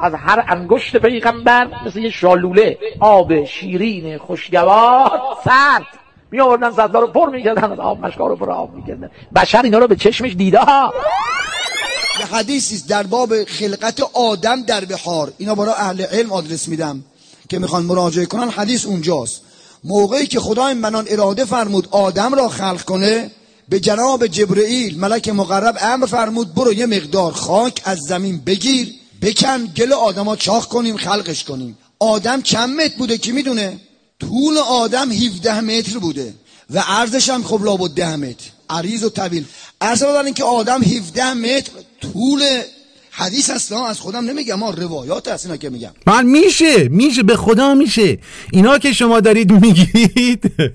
[0.00, 5.86] از هر انگشت پیغمبر مثل یه شالوله آب شیرین خوشگوار سرد.
[6.30, 9.10] می آوردن سطلا رو پر می‌کردن آب مشکا رو پر آب می‌کردن.
[9.34, 10.58] بشر اینا رو به چشمش دیده.
[10.58, 10.92] ها
[12.20, 17.04] یه حدیثی در باب خلقت آدم در بحار اینا برای اهل علم آدرس میدم.
[17.48, 19.40] که می‌خوان مراجعه کنن حدیث اونجاست.
[19.84, 23.30] موقعی که خدای منان اراده فرمود آدم را خلق کنه
[23.68, 29.64] به جناب جبرئیل ملک مقرب امر فرمود برو یه مقدار خاک از زمین بگیر بکن
[29.64, 31.78] گل آدما چاخ کنیم خلقش کنیم.
[31.98, 33.80] آدم چند متر بوده کی می‌دونه؟
[34.20, 36.34] طول آدم 17 متر بوده
[36.70, 38.44] و عرضش هم خب لابد 10 متر.
[38.70, 39.44] عریض و طویل.
[39.80, 42.62] عرض دارن که آدم 17 متر طول
[43.18, 45.90] حدیث هست از خودم نمیگم ما روایات هست اینا که میگم.
[46.06, 48.18] من میشه میشه به خدا میشه.
[48.52, 50.52] اینا که شما دارید میگید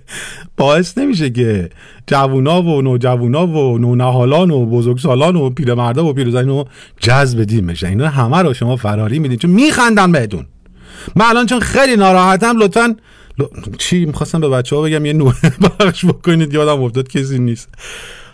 [0.58, 1.70] باعث نمیشه که
[2.08, 6.64] جوونا و نوجوونا و نونهالان و بزرگسالان و پیرمردا و پیرزن و
[7.00, 7.88] جذب دین بشن.
[7.88, 9.38] اینا همه رو شما فراری میدین.
[9.38, 10.46] چون میخندن بهتون.
[11.16, 12.96] من الان چون خیلی ناراحتم لطفا
[13.38, 13.44] ل...
[13.78, 15.34] چی می‌خواستم به بچه ها بگم؟ یه نوع
[15.80, 17.70] بخش بکنید یادم افتاد کسی نیست.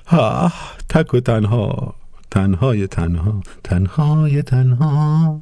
[0.07, 0.51] ها
[0.89, 1.98] تک و تنها.
[2.31, 5.41] تنهای تنها تنهای تنها.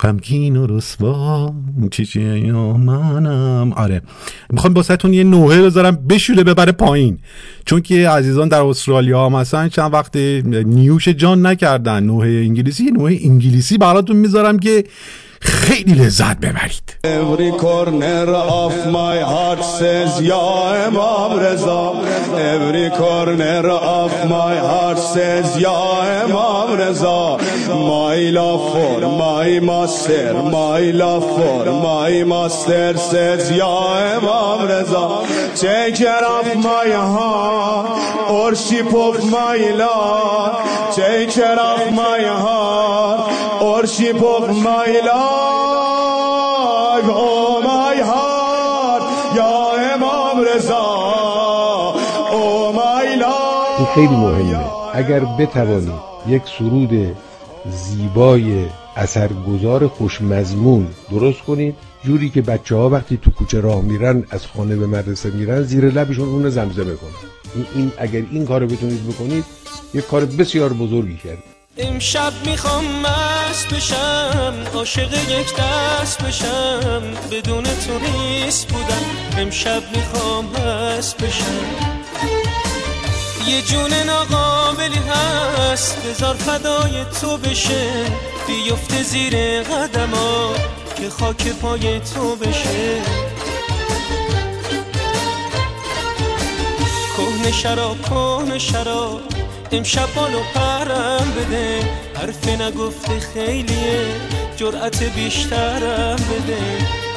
[0.00, 1.54] غمگین و رسوا.
[1.90, 3.72] چی چی؟ منم.
[3.76, 4.02] آره.
[4.50, 7.18] می‌خوام باستون یه نوحه بذارم بشوله ببره پایین.
[7.64, 12.84] چون که عزیزان در استرالیا هم هستن چند وقت نیوش جان نکردن نوحه انگلیسی.
[12.84, 14.84] یه نوحه انگلیسی براتون می‌ذارم که
[15.42, 18.28] خیلی لذت ببرید Every corner
[18.64, 21.94] of my heart says یا امام رضا
[22.54, 30.82] Every corner of my heart says یا امام رضا My love for my master My
[31.02, 33.76] love for my master says یا
[34.16, 35.24] امام رضا
[35.54, 37.88] Take care of my heart
[38.30, 40.52] Worship of my Lord
[40.96, 43.37] Take care of my heart
[43.78, 49.02] Worship of my Lord Oh my heart
[49.36, 49.54] یا
[49.94, 50.86] امام رضا
[52.30, 53.04] Oh my
[53.78, 54.58] این خیلی مهمه.
[54.94, 55.92] اگر بتوانید
[56.28, 57.16] یک سرود
[57.70, 64.46] زیبای اثرگذار خوشمزمون درست کنید جوری که بچه ها وقتی تو کوچه راه میرن از
[64.46, 67.64] خانه به مدرسه میرن زیر لبشون اون زمزمه کنن.
[67.74, 69.44] این, اگر این کارو بتونید بکنید
[69.94, 77.98] یک کار بسیار بزرگی کرد امشب می‌خوام مست بشم عاشق یک دست بشم بدون تو
[77.98, 79.04] نیست بودم.
[79.38, 81.64] امشب می‌خوام مست بشم.
[83.46, 88.04] یه جون ناقابلی هست بذار فدای تو بشه.
[88.46, 90.54] بیفته زیر قدما
[90.96, 93.02] که خاک پای تو بشه.
[97.16, 99.20] کهن شراب کهن شراب.
[99.72, 101.80] امشب بالو پرم بده.
[102.14, 104.06] حرف نگفته خیلیه
[104.56, 106.58] جرأت بیشترم بده.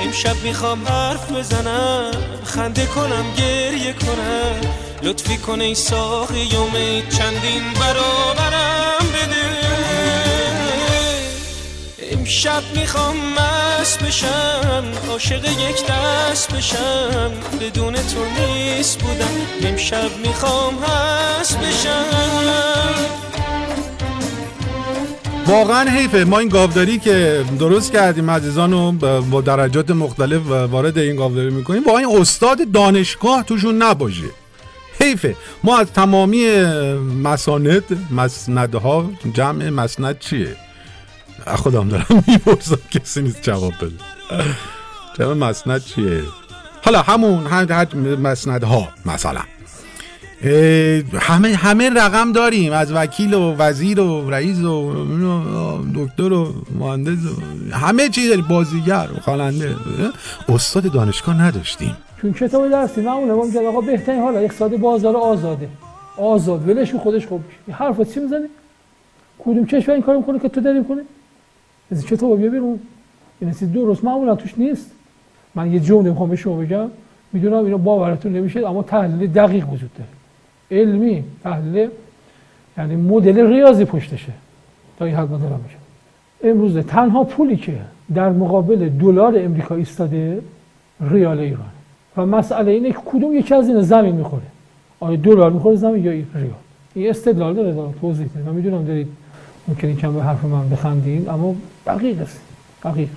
[0.02, 2.12] امشب می‌خوام حرف بزنم
[2.44, 4.62] خنده کنم گریه کنم.
[5.04, 6.72] لطفی کن ای ساقی یوم
[7.18, 8.51] چندین برابرم
[12.22, 17.32] امشب می‌خوام مست بشم عاشق یک دست بشم
[17.62, 19.70] بدون تو نیست بودم.
[19.70, 22.06] امشب می‌خوام هست بشم.
[25.48, 26.24] واقعا حیفه.
[26.24, 31.84] ما این گاوداری که درست کردیم عزیزان رو با درجات مختلف وارد این گاوداری می‌کنیم.
[31.84, 34.30] واقعا این استاد دانشگاه توشون نباشه.
[35.00, 35.36] حیفه.
[35.64, 36.46] ما از تمامی
[37.24, 40.56] مساند مسندها جمع مسند چیه؟
[41.46, 43.92] خودم دارم می‌پرسم کسی نیست جواب بده.
[45.20, 46.22] جمع مسند چیه؟
[46.86, 49.42] حالا همون هر مسند ها مثلا.
[51.20, 52.74] همه همه رقم داریم.
[52.74, 54.94] از وکیل و وزیر و رئیس و
[55.96, 58.48] دکتر و مهندس و همه چیز داریم.
[58.48, 59.76] بازیگر و خواننده.
[60.50, 61.98] استاد دانشگاه نداشتیم.
[62.22, 65.70] چون کتاب درسی معمولا ما میگن آقا بهترین حالا اقتصاد بازار آزاده.
[66.18, 66.70] آزاد.
[66.70, 67.44] ولش خودش خوب.
[67.72, 68.46] حرفا چی می‌زنی؟
[69.40, 71.02] کدوم کشور این کارو می‌کنه که تو داری می‌کنی؟
[71.92, 72.80] از کتاب بیا بیرون
[73.40, 74.92] این چیز درست معمولا توش نیست
[75.56, 76.88] من یه جمله می‌خوام به شما بگم
[77.34, 80.10] می‌دونم اینو باورتون نمیشه اما تحلیل دقیق وجود داره
[80.82, 81.90] علمی تحلیل
[82.78, 84.32] یعنی مدل ریاضی پشتشه
[85.00, 87.78] تا این حد دارم میگم امروز تنها پولی که
[88.14, 90.42] در مقابل دلار امریکا ایستاده
[91.02, 91.70] ریال ایران
[92.18, 94.44] و مسئله اینه که کدوم یکی از این زمین می‌خوره
[95.00, 96.54] آیا دلار می‌خوره زمین یا ریال
[96.96, 99.08] این استدلال داره توضیح میدم من می‌دونم دارید
[99.72, 101.56] ممکنه کم به حرف من بخندین اما
[101.88, 102.40] دقیق است
[102.84, 103.10] دقیق.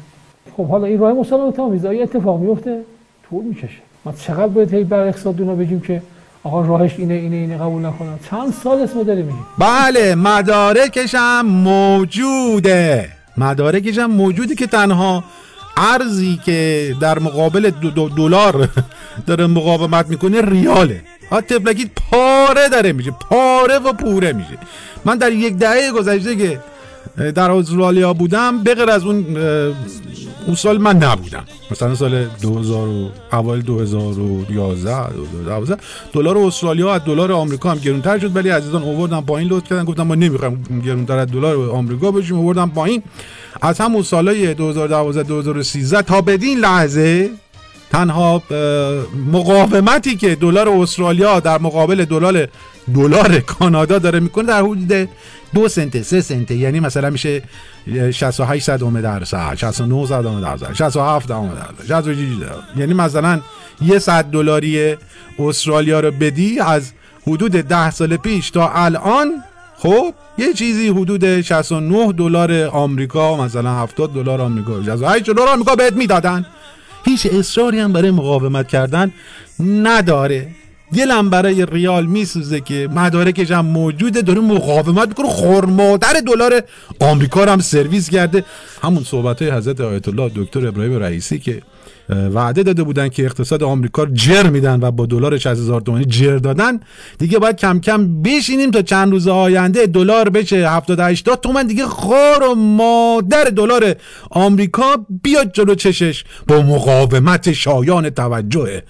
[0.57, 2.81] خب حالا این راه مسالمت آمیز آیا اتفاق میفته
[3.31, 3.69] طول می‌کشه.
[4.05, 6.03] ما چقدر باید هی بر اقتصادونا بگیم که
[6.45, 8.19] آقا راهش اینه اینه اینه قبول نکنن.
[8.31, 9.47] چند سال اسم داریم میگیم.
[9.59, 13.09] بله مدارکش هم موجوده.
[13.37, 15.25] مدارکش هم موجوده که تنها
[15.77, 17.71] ارزی که در مقابل
[18.17, 18.69] دلار
[19.27, 21.01] داره مقاومت می‌کنه ریاله.
[21.31, 24.59] ها تفلکی پاره داره میشه پاره و پوره میشه.
[25.05, 26.61] من در یک دهه گذشته که
[27.35, 29.37] در استرالیا بودم بغیر از اون
[30.47, 31.45] اون سال من نبودم.
[31.71, 35.77] مثلا سال 2000 و اول 2011 2012
[36.13, 40.03] دلار استرالیا از دلار آمریکا هم گرونتر شد ولی عزیزان آوردن پایین لطف کردن گفتم
[40.03, 43.03] ما نمی‌خوایم گرونتر از دلار آمریکا بشیم آوردن پایین.
[43.63, 47.31] از همون سالای 2012 2013 تا بدین لحظه
[47.95, 48.43] تنها
[49.33, 52.49] مقاومتی که دلار استرالیا در مقابل دلار
[52.95, 55.09] دلار کانادا داره می‌کنه در حدود
[55.55, 56.51] دو سنت سه سنت.
[56.51, 57.43] یعنی مثلا میشه
[58.13, 61.51] 68 صدم درصد 69 صدم درصد 67 صدم
[61.89, 62.17] درصد
[62.77, 63.41] یعنی مثلا
[63.83, 64.97] یه صد دلاری
[65.39, 66.93] استرالیا رو بدی از
[67.27, 69.33] حدود 10 سال پیش تا الان
[69.79, 75.93] خب یه چیزی حدود 69 دلار آمریکا مثلا 70 دلار آمریکا 68 دلار آمریکا بهت
[75.93, 76.47] می‌دادن.
[77.05, 79.13] هیچ اصراری هم برای مقاومت کردن
[79.61, 80.49] نداره.
[80.97, 85.29] دلم برای ریال میسوزه که مدارکش هم موجوده داره مقاومت می‌کنه.
[85.29, 86.63] خورمادر دلار
[87.01, 88.45] آمریکا رو هم سرویس کرده.
[88.83, 91.63] همون صحبت های حضرت آیت الله دکتر ابراهیم رئیسی که
[92.09, 96.81] وعده داده بودن که اقتصاد آمریکا جر میدن و با دلار 60000 تومانی جر دادن.
[97.19, 101.67] دیگه باید کم کم بشینیم تا چند روز آینده دلار بشه 70 80 تومن.
[101.67, 103.95] دیگه خور و مادر دلار
[104.31, 108.83] آمریکا بیاد جلو چشش با مقاومت شایان توجه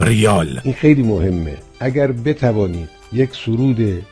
[0.00, 0.60] ریال.
[0.64, 1.56] این خیلی مهمه.
[1.80, 4.02] اگر بتوانید یک سرود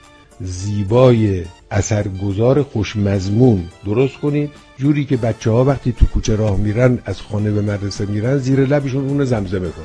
[0.41, 7.21] زیبای اثرگذار خوشمزمون درست کنید جوری که بچه ها وقتی تو کوچه راه میرن از
[7.21, 9.85] خانه به مدرسه میرن زیر لبشون اون زمزمه کن.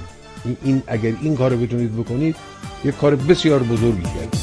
[0.63, 2.35] این, اگر این کارو بتونید بکنید
[2.85, 4.37] یک کار بسیار بزرگی کرد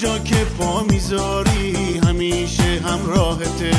[0.00, 3.70] جا که پا می‌ذاری همیشه همراهته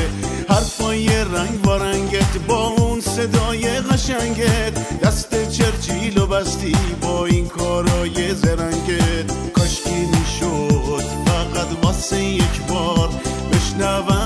[0.48, 5.00] حرفای رنگ و رنگت با اون صدای قشنگت.
[5.00, 9.52] دست چرچیل و بستی با این کارای زرنگت.
[9.52, 13.08] کاشکی می‌شد فقط واسه یک بار
[13.52, 14.21] بشنوم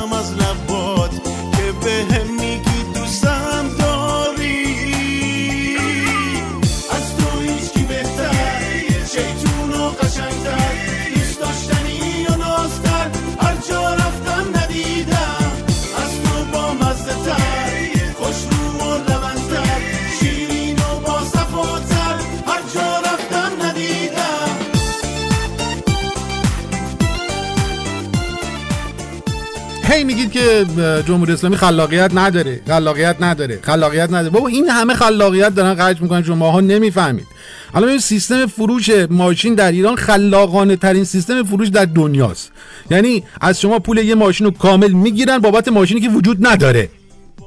[30.36, 30.66] که
[31.08, 32.60] جمهوری اسلامی خلاقیت نداره.
[32.66, 33.58] خلاقیت نداره.
[33.62, 34.30] خلاقیت نداره.
[34.30, 37.26] بابا این همه خلاقیت دارن خرج می‌کنن شماها نمی‌فهمید.
[37.74, 42.52] الان این سیستم فروش ماشین در ایران خلاقانه ترین سیستم فروش در دنیاست.
[42.90, 46.88] یعنی از شما پول یه ماشین رو کامل می‌گیرن بابت ماشینی که وجود نداره.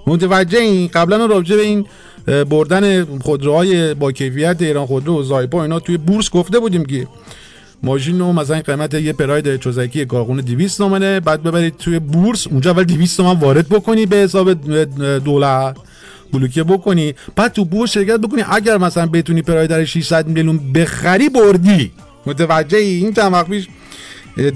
[0.07, 1.85] متوجه این؟ قبلا راجع به این
[2.49, 7.07] بردن خودروهای با کیفیت ایران خودرو و زایپا اینا توی بورس گفته بودیم که
[7.84, 12.71] ماشین رو مثلا قیمت یه پراید چوزکی کارخونه 200 تومنه بعد ببرید توی بورس اونجا
[12.71, 14.53] اول 200 تومن وارد بکنی به حساب
[15.19, 15.77] دولت
[16.34, 17.13] بلوکه بکنی.
[17.36, 18.43] بعد تو بورس شرکت بکنی.
[18.49, 21.91] اگر مثلا بتونی پراید در 600 میلیون بخری بردی.
[22.25, 23.67] متوجه ای این چند پیش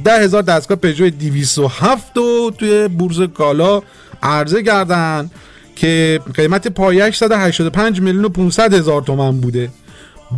[0.03, 3.81] ده هزار دستگاه پژو 207 رو توی بورس کالا
[4.23, 5.31] عرضه کردن
[5.75, 9.69] که قیمت پایش 185 میلیون و 500 هزار تومن بوده.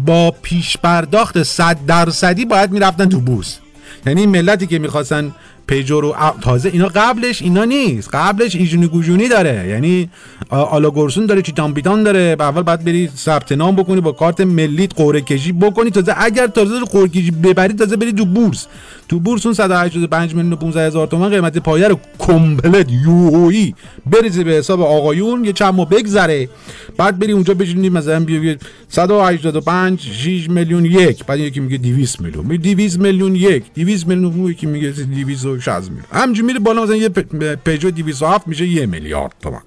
[0.06, 3.58] با پیش پرداخت 100 درصدی باید می‌رفتن تو بورس.
[4.06, 5.32] یعنی ملتی که می‌خواستن
[5.68, 8.10] پیجو رو تازه اینا قبلش اینا نیست.
[8.14, 9.68] قبلش ایجونی گوجونی داره.
[9.68, 10.10] یعنی
[10.50, 12.36] آلاگارسون داره چیتان پیتان داره.
[12.40, 15.92] اول باید بری ثبت نام بکنی با کارت ملیت قرعه کشی بکنی.
[15.92, 18.68] تازه اگر تازه قرعه کشی ببری تازه بری تو بورس.
[19.10, 23.76] تو بورس اون 185 میلیون و 15 هزار تومان قیمت پایه رو کمپلت یهویی.
[24.06, 26.50] بریزی به حساب آقایون یه چند ماه بگذره.
[26.98, 28.56] بعد بری اونجا بشینی مثلا بیا
[28.90, 31.26] 185 6 میلیون یک.
[31.26, 32.48] بعد یکی میگه 200 میلیون.
[32.48, 33.64] 200 میلیون یک.
[33.74, 36.06] 200 میلیون یکی میگه 260 میلیون.
[36.12, 37.10] همینجوری میره بالا مثلا یه
[37.56, 39.62] پیجو 207 میشه یه میلیارد تومان.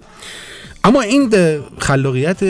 [0.84, 1.30] اما این
[1.78, 2.42] خلاقیت.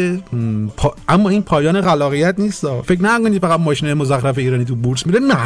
[1.08, 5.36] اما این پایان خلاقیت نیست فکر نکنید فقط ماشین مزخرف ایرانی تو بورس میره نه.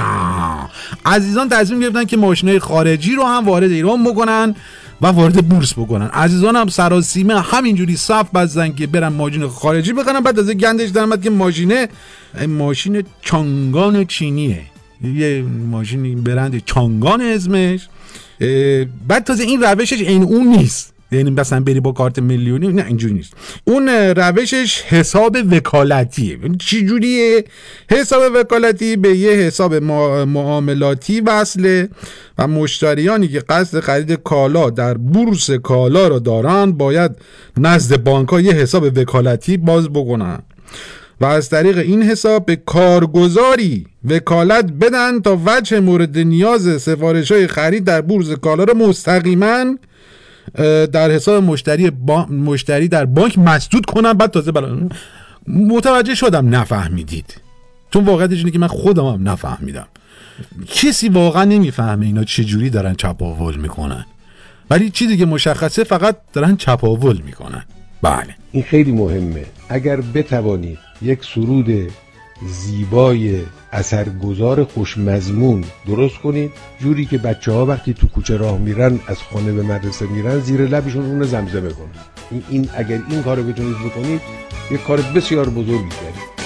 [1.06, 4.54] عزیزان تصمیم گرفتن که ماشینای خارجی رو هم وارد ایران بکنن
[5.02, 6.06] و وارد بورس بکنن.
[6.06, 10.20] عزیزان هم سراسیمه همینجوری صف بزن که برن ماشین خارجی بخرن.
[10.20, 11.88] بعد از گندش در که ماشینه
[12.48, 14.60] ماشین چانگان چینیه.
[15.04, 17.88] یه ماشین برند چانگان اسمش.
[19.08, 20.91] بعد تازه این روشش این اون نیست.
[21.14, 23.32] یعنی مثلا بری با کارت میلیونی نه اینجوری نیست.
[23.64, 26.38] اون روشش حساب وکالتیه.
[26.58, 27.44] چی جوریه؟
[27.90, 31.88] حساب وکالتی به یه حساب معاملاتی وصله
[32.38, 37.10] و مشتریانی که قصد خرید کالا در بورس کالا را دارن باید
[37.56, 40.38] نزد بانک یه حساب وکالتی باز بکنن.
[41.20, 47.46] و از طریق این حساب به کارگزاری وکالت بدن تا وجه مورد نیاز سفارش های
[47.46, 49.64] خرید در بورس کالا را مستقیما
[50.93, 51.90] در حساب مشتری
[52.30, 54.88] مشتری در بانک مسدود کنم بعد تازه بلا
[55.47, 57.40] متوجه شدم نفهمیدید.
[57.90, 59.86] چون واقعیتش اینه که من خودم هم نفهمیدم.
[60.68, 64.07] کسی واقعا نمی‌فهمه اینا چجوری دارن چپاول می‌کنن.
[64.70, 67.64] ولی چیزی که مشخصه فقط دارن چپاول می‌کنن.
[68.03, 68.34] بله.
[68.53, 69.45] این خیلی مهمه.
[69.68, 71.90] اگر بتوانید یک سرود
[72.47, 73.40] زیبای
[73.72, 75.64] اثرگذار خوشمزمون.
[75.86, 80.07] درست کنید؟ جوری که بچه ها وقتی تو کوچه راه میرن از خانه به مدرسه
[80.07, 84.20] میرن زیر لبشون اون زمزمه کنن این, اگر این کارو بتونید بکنید
[84.70, 86.41] یک کار بسیار بزرگی کردید.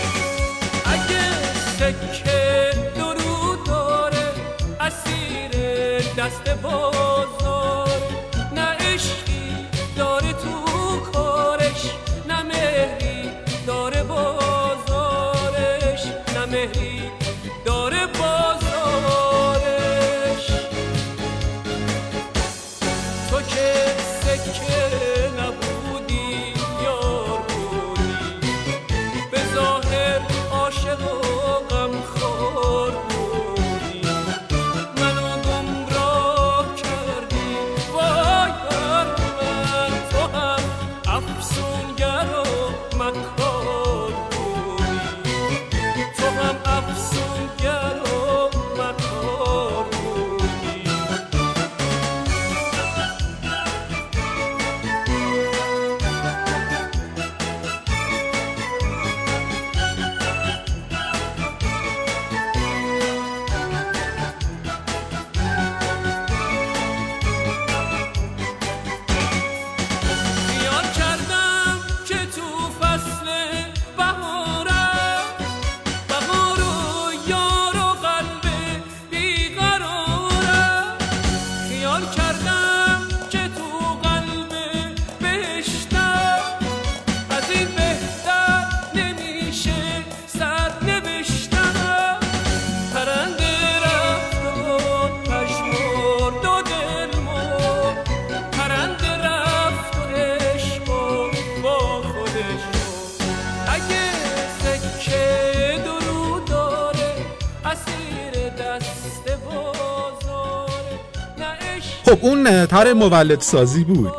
[112.07, 114.13] خب اون تر مولد سازی بود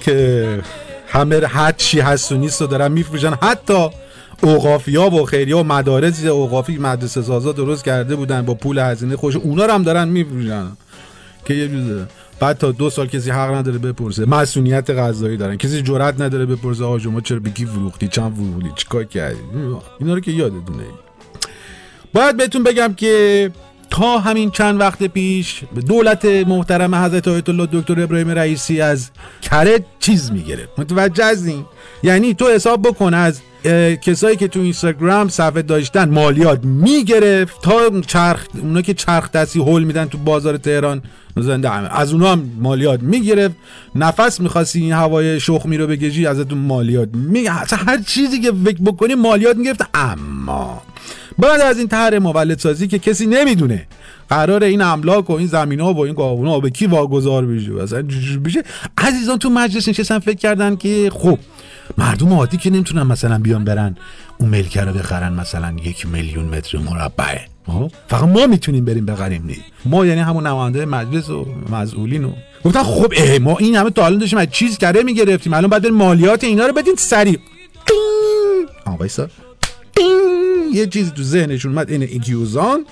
[0.00, 0.60] که
[1.08, 3.34] همه هر چی هست و نیست رو دارن میفروشن.
[3.42, 3.88] حتی
[4.42, 8.78] اوقافی ها و خیری ها و مدارس اوقافی مدرسه سازا درست کرده بودن با پول
[8.78, 9.36] هزینه خوش.
[9.36, 10.66] اونا رو هم دارن میفروشن.
[11.44, 12.06] که یه جوزه
[12.40, 14.24] بعد تا دو سال کسی حق نداره بپرسه.
[14.24, 15.56] مسئولیت غذایی دارن.
[15.56, 19.40] کسی جرئت نداره بپرسه آقا شما چرا بگی فروختی؟ چند فروختی؟ چیکار کردی؟
[20.00, 20.84] اینا رو که یادتونه.
[22.12, 23.50] باید بهتون بگم که
[23.90, 29.10] تا همین چند وقت پیش دولت محترم حضرت آیت الله دکتر ابراهیم رئیسی از
[29.42, 30.78] کره چیز می‌گرفت.
[30.78, 31.48] متوجه از
[32.02, 33.40] یعنی تو حساب بکن از
[34.02, 39.84] کسایی که تو اینستاگرام صفحه داشتن مالیات می‌گرفت تا چرخ اونا که چرخ دستی هول
[39.84, 41.02] میدن تو بازار تهران
[41.36, 42.00] زنده همه.
[42.00, 43.54] از اونا هم مالیات می‌گرفت.
[43.94, 49.14] نفس می‌خواستی این هوای شخمی رو بگیجی ازتون مالیات می هر چیزی که فکر بکنی
[49.14, 49.82] مالیات می‌گرفت.
[49.94, 50.82] اما
[51.38, 53.86] بعد از این طرح مولد سازی که کسی نمی‌دونه
[54.28, 58.02] قرار این املاک و این زمین ها و این ها به کی واگذار بشه اصلا
[58.44, 58.62] بشه
[58.98, 61.38] عزیزان تو مجلس نشستن فکر کردن که خب
[61.98, 63.96] مردم عادی که نمی‌تونن مثلا بیان برن
[64.38, 67.40] اون ملکه رو بخرن مثلا یک میلیون متر مربعه.
[67.66, 69.56] خب؟ فقط ما می‌تونیم بریم بخریم نی.
[69.84, 72.32] ما یعنی همون نماینده مجلس و مسئولین و
[72.64, 76.44] گفتن خب اه ما این همه تا داشتیم از چیز کره می‌گرفتیم الان بعد مالیات
[76.44, 77.38] اینا رو بدین سریع.
[78.86, 79.06] آقا
[80.72, 82.86] یه چیزی تو ذهنشون اومد این ایکیوسان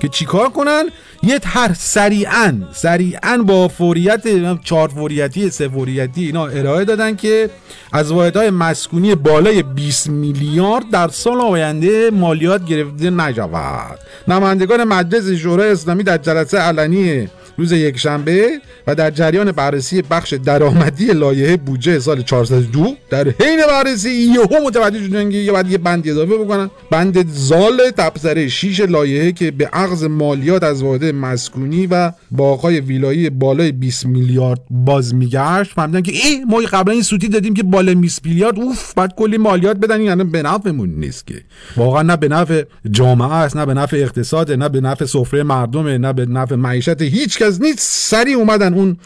[0.00, 0.84] که چیکار کنن؟
[1.22, 4.24] یه طرح سریعا سریعا با فوریت
[4.64, 7.50] چهار فوریتی سه فوریتی اینا ارائه دادن که
[7.92, 13.98] از واحدهای مسکونی بالای 20 میلیارد در سال آینده مالیات گرفته نشود.
[14.28, 21.06] نمایندگان مجلس شورای اسلامی در جلسه علنی روز یکشنبه و در جریان بررسی بخش درآمدی
[21.06, 26.38] لایحه بودجه سال 402 در حین بررسی یهو متوجه شدن که باید یه بند اضافه
[26.38, 26.70] بکنن.
[26.90, 33.30] بند ذال تبصره 6 لایحه که به اخذ مالیات از واحد مسکونی و باغهای ویلایی
[33.30, 35.72] بالای 20 میلیارد باز میگشت.
[35.72, 39.38] فهمیدن که ای ما قبلا این سوتی دادیم که بالای 20 میلیارد اوف بعد کلی
[39.38, 40.00] مالیات بدن.
[40.00, 41.34] یعنی به نفعمون نیست که.
[41.76, 45.98] واقعا نه به نفع جامعه است نه به نفع اقتصاد نه به نفع سفره مردمه
[45.98, 48.96] نه به نفع معیشت هیچ کس نیست سری اومدن اون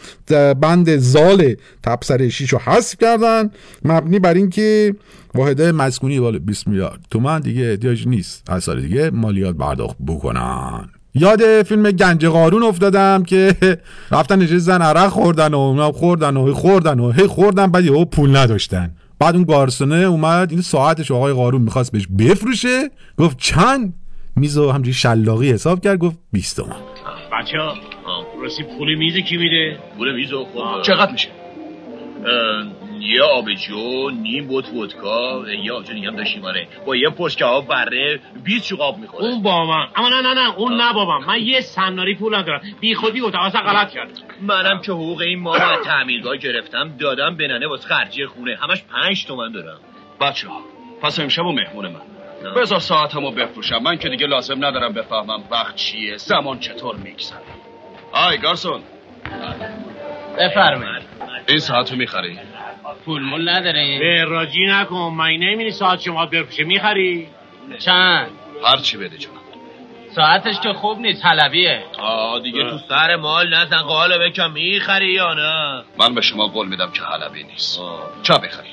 [0.60, 3.50] بند زال تبصره 6 رو حذف کردن.
[3.84, 4.94] مبنی بر اینکه
[5.34, 8.50] واحده مسکونی بالا 20 میلیارد تومن دیگه احتیاج نیست.
[8.50, 10.88] از سال دیگه مالیات پرداخت بکنن.
[11.14, 13.56] یاد فیلم گنج قارون افتادم که
[14.10, 18.36] رفتن نشستن عرق خوردن و اونا خوردن و خوردن و هی خوردن بعد یهو پول
[18.36, 18.90] نداشتن.
[19.18, 22.90] بعد اون گارسونه اومد این ساعتش آقای قارون می‌خواست بهش بفروشه.
[23.18, 23.94] گفت چند؟
[24.36, 26.76] میزو همجوری شلاقی حساب کرد گفت 20 تومن
[27.32, 27.58] بچه
[28.40, 31.28] راستی پول میز کی میده؟ پول میزو خب چقدر میشه؟
[33.00, 36.68] یه آبجو نیم بوت ودکا یه آبجو هم داشتیم آره.
[36.86, 39.24] با یه پشت کباب بره 20 چوب آب می‌خوره.
[39.24, 39.86] اون با من.
[39.96, 41.40] اما نه نه نه اون نه بابا من.
[41.42, 42.60] یه سناری پول ندارم.
[42.80, 47.36] بی خودی گفتم اصلا غلط کردم منم که حقوق این ماه از تعمیرگاه گرفتم دادم
[47.36, 48.58] به ننه واسه خرجی خونه.
[48.62, 49.78] همش 5 تومن دارم
[50.20, 50.60] بچه ها
[51.02, 52.00] پس امشب و مهمون من.
[52.56, 53.82] بذار ساعتمو بفروشم.
[53.82, 57.59] من که دیگه لازم ندارم بفهمم وقت چیه زمان چطور میگذره.
[58.12, 58.80] آی گارسون.
[60.38, 61.02] بفرمایید.
[61.48, 62.38] این ساعتو می‌خری.
[63.04, 67.28] پول مول نداره به راجی نکن من نمیدی ساعت شما بفروشه می‌خری؟
[67.78, 68.30] چند؟
[68.64, 69.36] هر چی بده جونم
[70.16, 71.84] ساعتش که خوب نیست حلبیه.
[71.98, 76.68] آه دیگه تو سر مال نزن قاله بکن می‌خری یا نه؟ من به شما قول
[76.68, 77.80] میدم که حلبی نیست.
[78.22, 78.68] چه بخری؟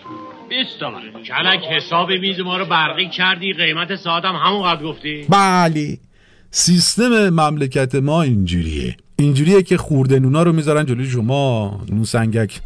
[0.49, 1.01] 20 تومن.
[1.23, 5.97] کلک حساب میز ما رو برقی کردی قیمت ساعت هم همون قد گفتی؟ بله.
[6.51, 8.97] سیستم مملکت ما اینجوریه.
[9.19, 12.61] اینجوریه که خورده نونا رو می‌ذارن جلوی شما نوسنگک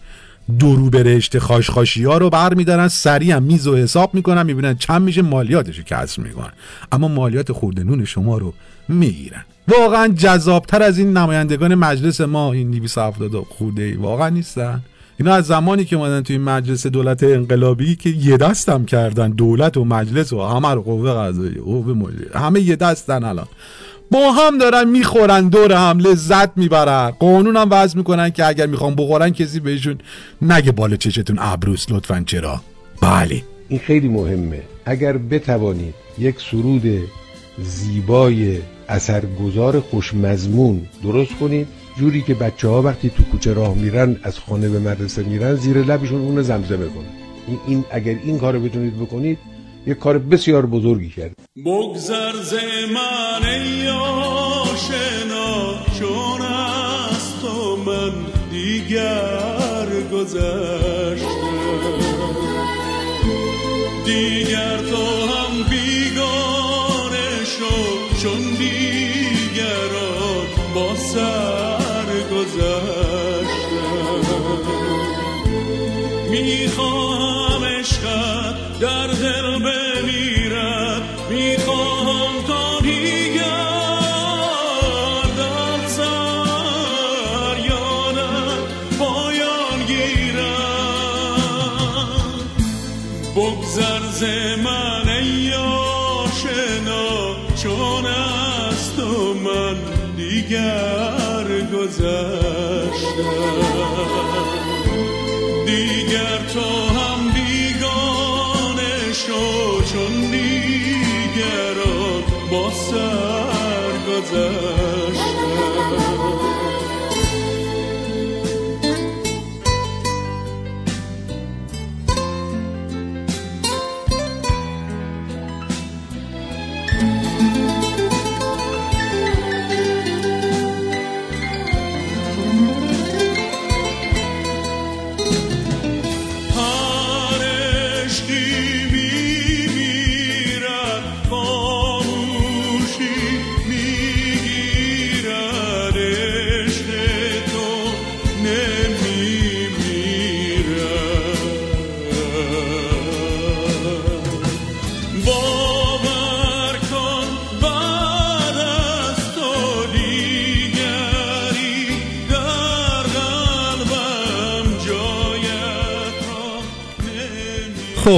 [0.60, 5.02] درو برشت خاشخاشی ها رو بر میدارن سریع هم میز و حساب می‌کنن می‌بینن چند
[5.02, 6.52] میشه مالیاتش رو کسر می‌کنن.
[6.92, 8.54] اما مالیات خورده نون شما رو
[8.88, 9.46] می‌گیرن.
[9.68, 13.94] واقعا جذابتر از این نمایندگان مجلس ما این 270 خورده ای.
[13.94, 14.82] واقعا نیستن؟
[15.18, 19.30] اینا از زمانی که اومدن توی مجلس دولت انقلابی که یه دستم کردن.
[19.30, 23.48] دولت و مجلس و همه رو قوه قضایی قوه همه یه دستن الان.
[24.12, 27.10] با هم دارن می‌خورن دور هم لذت می‌برن.
[27.10, 29.98] قانون هم وضع می‌کنن که اگر می‌خوام بخورن کسی بهشون
[30.42, 30.72] نگه.
[30.72, 32.62] بالا چشتون ابروس لطفا چرا؟
[33.02, 33.44] بله.
[33.70, 34.62] این خیلی مهمه.
[34.86, 36.84] اگر بتوانید یک سرود
[37.64, 38.58] زیبای
[38.90, 41.68] اثرگذار خوشمزمون درست کنید
[42.00, 45.78] جوری که بچه ها وقتی تو کوچه راه میرن از خانه به مدرسه میرن زیر
[45.78, 47.06] لبشون اون زمزمه کنن.
[47.48, 49.38] این, این اگر این کارو بتونید بکنید
[49.88, 51.36] یک کار بسیار بزرگی کرد.
[51.66, 52.54] بگذر ز
[52.94, 53.46] من
[53.90, 58.12] آشنا چون از تو من
[58.52, 61.52] دیگر گذشتم.
[64.06, 65.41] دیگر تو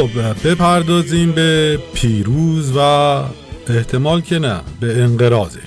[0.08, 2.80] خب بپردازیم به پیروز و
[3.70, 5.63] احتمال که نه به انقرازش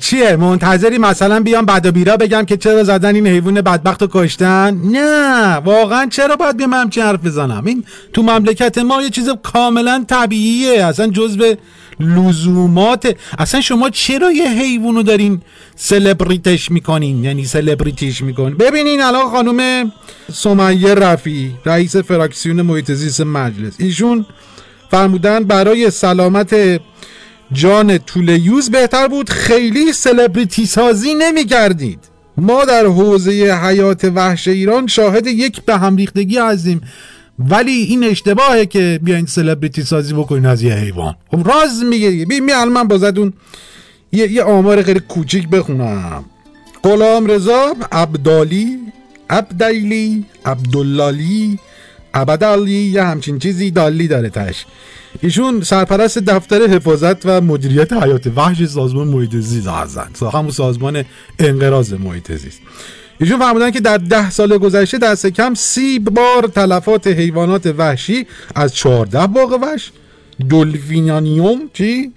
[0.00, 4.08] چیه؟ منتظری مثلا بیام بعد و بیرا بگم که چرا زدن این حیوان بدبخت رو
[4.12, 9.30] کشتن؟ نه واقعا چرا باید بیام همچین حرف بزنم؟ این تو مملکت ما یه چیز
[9.42, 11.54] کاملا طبیعیه اصلا جزء
[12.00, 13.16] لزومات.
[13.38, 15.40] اصلا شما چرا یه حیوان دارین
[15.76, 19.92] سلبریتش می‌کنین؟ یعنی سلبریتیش می‌کنین؟ ببینین الان خانم
[20.32, 23.72] سمیه رفی رئیس فراکسیون محیط زیست مجلس.
[23.78, 24.26] ایشون
[24.90, 26.80] فرمودن برای سلامت
[27.52, 28.38] جان طول
[28.72, 29.30] بهتر بود.
[29.30, 31.98] خیلی سلبریتی سازی نمی کردید
[32.36, 33.30] ما در حوزه
[33.64, 36.80] حیات وحش ایران شاهد یک به هم ریختگی هستیم.
[37.38, 41.14] ولی این اشتباهه که بیاین سلبریتی سازی بکنین از یه حیوان.
[41.30, 43.32] خب راز میگه بی من بازدون
[44.12, 46.24] یه, یه آمار خیلی کوچیک بخونم.
[46.82, 48.78] غلام رضا عبدالی
[49.30, 51.58] عبدالی عبداللالی
[52.14, 54.66] عبدالی یه همچین چیزی دالی داره تش.
[55.20, 60.18] ایشون سرپرست دفتر حفاظت و مدیریت حیات وحش سازمان محیط زیست هستند.
[60.32, 61.04] همون سازمان
[61.38, 62.60] انقراض محیط زیست.
[63.20, 68.74] ایشون فرمودن که در ده سال گذشته دست کم سی بار تلفات حیوانات وحشی از
[68.74, 69.92] چهارده باغ وحش
[70.50, 72.12] دلفینانیوم چی؟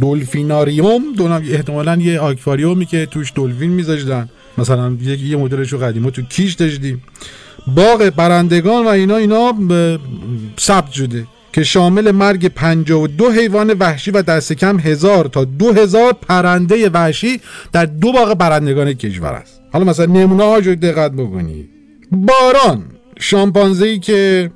[0.00, 1.02] دلفیناریوم
[1.50, 4.28] احتمالا یه آکواریومی که توش دلفین میذاشتن.
[4.58, 7.02] مثلا یه, یه مدلشو قدیما تو کیش داشتیم.
[7.66, 9.54] باغ برندگان و اینا اینا
[10.60, 11.26] ثبت شده.
[11.52, 17.40] که شامل مرگ 52 حیوان وحشی و دست کم هزار تا دو هزار پرنده وحشی
[17.72, 19.60] در دو باغ برندگان کشور است.
[19.72, 21.68] حالا مثلا نمونه ها دقت بکنی.
[22.12, 22.84] باران
[23.20, 24.50] شامپانزه ای که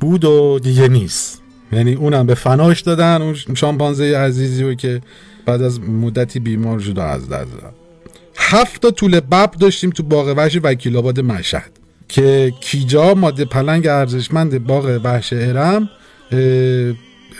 [0.00, 1.42] بود و دیگه نیست.
[1.72, 5.00] یعنی اونم به فناش دادن اون شامپانزه عزیزی رو که
[5.46, 7.48] بعد از مدتی بیمار شده از دست
[8.36, 11.70] هفت تا طول بب داشتیم تو باغ وحش وکیل آباد مشهد
[12.08, 15.90] که کیجا ماده پلنگ ارزشمند باغ وحش ارم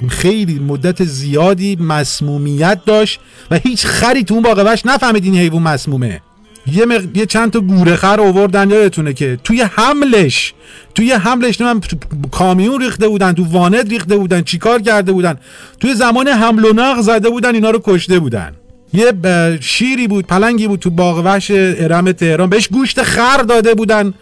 [0.09, 3.21] خیلی مدت زیادی مسمومیت داشت
[3.51, 6.21] و هیچ خری تو اون باغ وحش نفهمید این حیوان مسمومه.
[6.73, 7.17] یه, مق...
[7.17, 10.55] یه چند تا گوره خر آوردن یادتونه که توی حملش
[10.95, 11.81] توی حملش نمیم
[12.31, 15.39] کامیون ریخته بودن تو وانت ریخته بودن چیکار کرده بودن؟
[15.81, 18.53] توی زمان حمل و نقل زده بودن اینا رو کشته بودن.
[18.93, 19.13] یه
[19.61, 24.15] شیری بود پلنگی بود تو باغ وحش ارم تهران بهش گوشت خر داده بودن.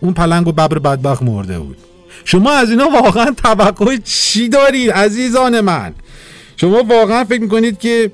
[0.00, 1.76] اون پلنگ و ببر بدبخت مرده بود.
[2.24, 5.94] شما از اینا واقعا توقع چی دارید عزیزان من؟
[6.56, 8.10] شما واقعا فکر می‌کنید که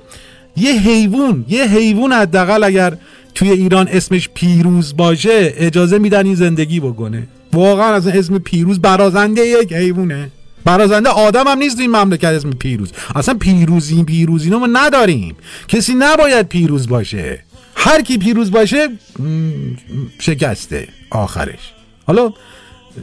[0.57, 2.97] یه حیوان یه حیوان حداقل اگر
[3.35, 9.47] توی ایران اسمش پیروز باشه اجازه میدن این زندگی بکنه؟ واقعا از اسم پیروز برازنده
[9.47, 10.31] یک حیوانه.
[10.65, 12.93] برازنده آدم هم نیست این مملکت اسم پیروز.
[13.15, 15.37] اصلا پیروزی پیروزی ما نداریم.
[15.69, 17.45] کسی نباید پیروز باشه.
[17.75, 18.89] هر کی پیروز باشه
[20.19, 20.89] شکسته.
[21.11, 21.73] آخرش.
[22.07, 22.33] حالا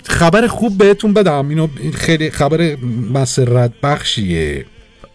[0.04, 1.50] خبر خوب بهتون بدم.
[1.50, 2.78] اینو خیلی خبر
[3.14, 4.66] مسرت بخشیه.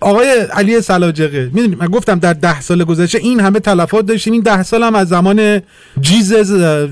[0.03, 4.33] آقای علی سلاجقه می‌دونی من گفتم در ده سال گذشته این همه تلفات داشتیم.
[4.33, 5.63] این ده سال هم از زمان
[6.01, 6.35] جیز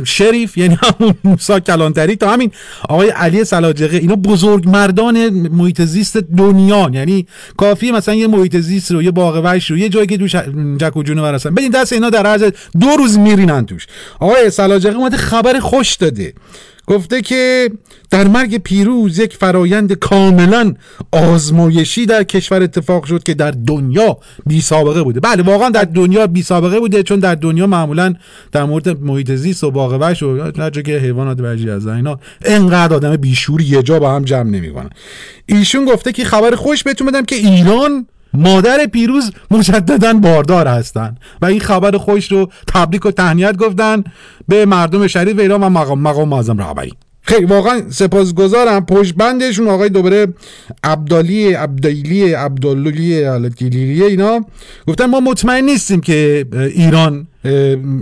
[0.05, 2.51] شریف یعنی همون موسا کلانتری تا همین.
[2.89, 7.27] آقای علی سلاجقه اینا بزرگ مردان محیط زیست دنیا یعنی
[7.57, 10.37] کافی مثلا یه محیط زیست رو یه باغ رو یه جایی که دوش
[10.77, 13.87] جک و جونو برسن بدین دست اینا در عرض دو روز میرینن توش.
[14.21, 16.33] آقای سلاجقه اومده خبر خوش داده.
[16.89, 17.71] گفته که
[18.11, 20.75] در مرگ پیروز یک فرایند کاملا
[21.13, 24.17] آزمایشی در کشور اتفاق شد که در دنیا
[24.47, 25.21] بی سابقه بوده.
[25.21, 28.15] بله واقعا در دنیا بی سابقه بوده چون در دنیا معمولا
[28.53, 33.17] در مورد محیط زیست و باغ وحش و که حیوانات برجی از اینا انقدر آدم
[33.17, 34.91] بیشور یه جا با هم جمع نمی‌کنن.
[35.47, 41.47] ایشون گفته که خبر خوش بهتون بدم که ایران مادر پیروز مجددا باردار هستند و
[41.47, 44.05] این خبر خوش رو تبریک و تهنیت گفتن
[44.49, 46.93] به مردم شریف ایران و مقام مقام معظم رهبری.
[47.23, 48.87] خیلی واقعا سپاسگزارم.
[48.87, 50.27] پشت بندشون آقای دوباره
[50.85, 54.45] عبدالی عبدالی عبداللی علیلیه اینا.
[54.87, 57.27] گفتن ما مطمئن نیستیم که ایران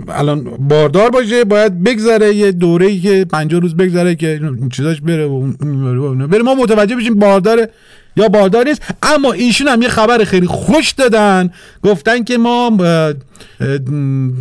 [0.07, 6.27] الان باردار باشه باید بگذره یه دوره که 50 روز بگذره که چیزاش بره و
[6.27, 7.67] بره ما متوجه بشیم باردار
[8.15, 8.81] یا باردار نیست.
[9.03, 11.49] اما ایشون هم یه خبر خیلی خوش دادن.
[11.83, 12.77] گفتن که ما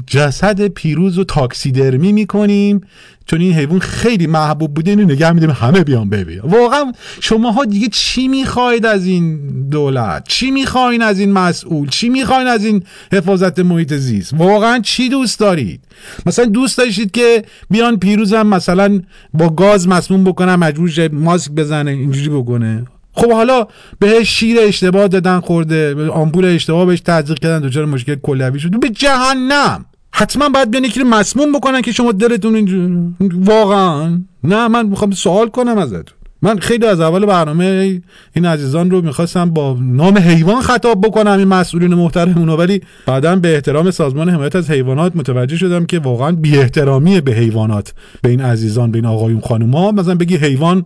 [0.07, 2.80] جسد پیروز رو تاکسیدرمی می‌کنیم.
[3.28, 7.88] چون این حیوان خیلی محبوب بوده اینو نگه میدیم همه بیان ببین واقعا شماها دیگه
[7.92, 9.38] چی می‌خواید از این
[9.70, 12.82] دولت؟ چی می‌خواین از این مسئول؟ چی می‌خواین از این
[13.12, 15.80] حفاظت محیط زیست؟ واقعا چی دوست دارید؟
[16.26, 19.01] مثلا دوست داشتید که بیان پیروزم مثلا
[19.34, 23.66] با گاز مسموم بکنن مجبور ماسک بزنه اینجوری بکنه؟ خب حالا
[23.99, 28.80] بهش شیر اشتباه دادن خورده آمپول اشتباه بهش تزریق کردن دچار مشکل کلوی شد.
[28.80, 29.84] به جهنم!
[30.12, 34.20] حتما باید بیان یکی مسموم بکنن که شما دلتون اینجور واقعا.
[34.45, 36.18] نه من می‌خوام سوال کنم ازتون.
[36.47, 38.01] من خیلی از اول برنامه
[38.34, 43.55] این عزیزان رو می‌خواستم با نام حیوان خطاب بکنم این مسئولین محترمون ولی بعدا به
[43.55, 48.40] احترام سازمان حمایت از حیوانات متوجه شدم که واقعا بی احترامی به حیوانات به این
[48.40, 50.84] عزیزان به این آقایون خانوما مثلا بگی حیوان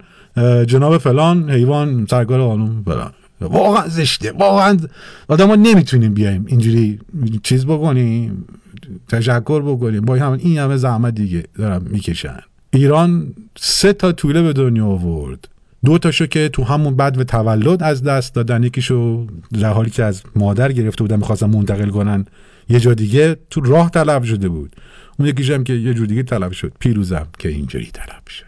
[0.67, 3.11] جناب فلان حیوان سرکار قانون فلان.
[3.41, 4.33] واقعا زشته.
[4.33, 4.77] واقعا
[5.29, 6.99] آدم ما نمی‌تونیم بیایم اینجوری
[7.43, 8.45] چیز بکنیم
[9.09, 10.01] تشکر بکنیم.
[10.01, 12.39] با همین این همه زحمت دیگه دارم می‌کشن
[12.73, 15.49] ایران سه تا طوله به دنیا آورد.
[15.85, 19.27] دو تاشو که تو همون بعد و تولد از دست دادن یکیشو
[19.61, 22.27] در حالی که از مادر گرفته بودن می‌خواستن منتقل کنن.
[22.69, 24.77] یه جا دیگه تو راه طلب شده بود.
[25.19, 26.73] اون یکیش هم که یه جور دیگه طلب شد.
[26.79, 28.45] پیروزم که اینجوری طلب شد.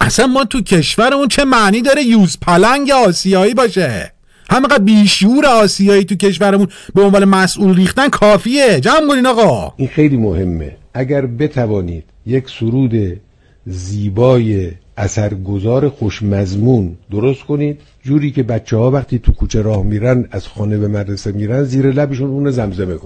[0.00, 4.12] اصلا ما تو کشورمون چه معنی داره یوز پلنگ آسیایی باشه؟
[4.50, 8.80] همینقدر بیشور آسیایی تو کشورمون به عنوان مسئول ریختن کافیه.
[8.80, 9.74] جمع کنین آقا.
[9.76, 10.76] این خیلی مهمه.
[10.94, 13.20] اگر بتوانید یک سرود
[13.66, 17.80] زیبای اثرگذار خوشمزمون درست کنید.
[18.02, 21.86] جوری که بچه ها وقتی تو کوچه راه میرن از خانه به مدرسه میرن زیر
[21.86, 22.96] لبشون اون زمزمه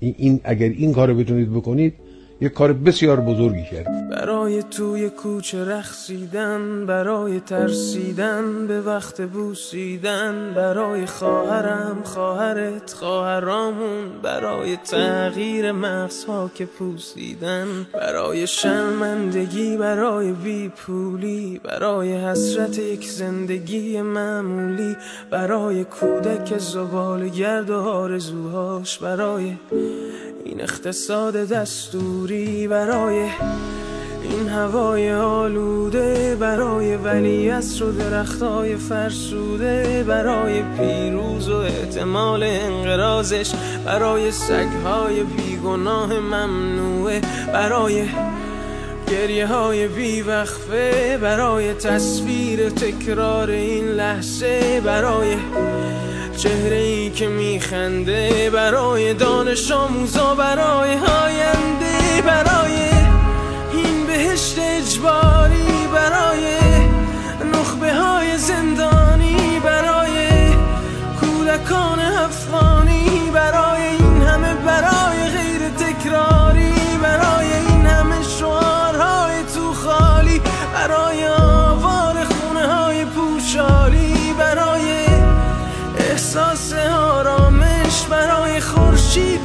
[0.00, 1.94] این, این اگر این کارو بتونید بکنید
[2.42, 4.10] یک کار بسیار بزرگی کرد.
[4.10, 15.72] برای توی کوچه رخصیدن برای ترسیدن به وقت بوسیدن برای خواهرم خواهرت خواهرامون برای تغییر
[15.72, 24.96] مغزها که پوسیدن برای شرمندگی برای بی پولی برای حسرت یک زندگی معمولی
[25.30, 29.56] برای کودک زبال گرد و آرزوهاش برای
[30.44, 32.29] این اقتصاد دستوری
[32.66, 33.28] برای
[34.22, 37.50] این هوای آلوده برای ولی
[37.82, 43.52] و درختای فرسوده برای پیروز و احتمال انقرازش
[43.86, 47.20] برای سگهای بیگناه ممنوعه
[47.52, 48.04] برای
[49.10, 55.36] گریه های بیوقفه برای تصویر تکرار این لحظه برای
[56.36, 62.72] چهره ای که میخنده برای دانش آموزا برای هاینده برای
[63.72, 66.56] این بهشت اجباری برای
[67.52, 68.99] نخبه های زندانی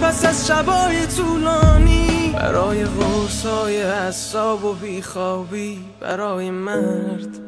[0.06, 7.40] پس از شبای طولانی برای غرصای حساب و بیخوابی برای مرد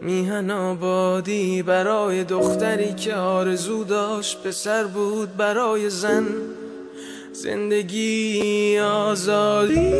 [0.00, 6.26] میهن آبادی برای دختری که آرزو داشت پسر بود برای زن
[7.32, 9.92] زندگی آزادی.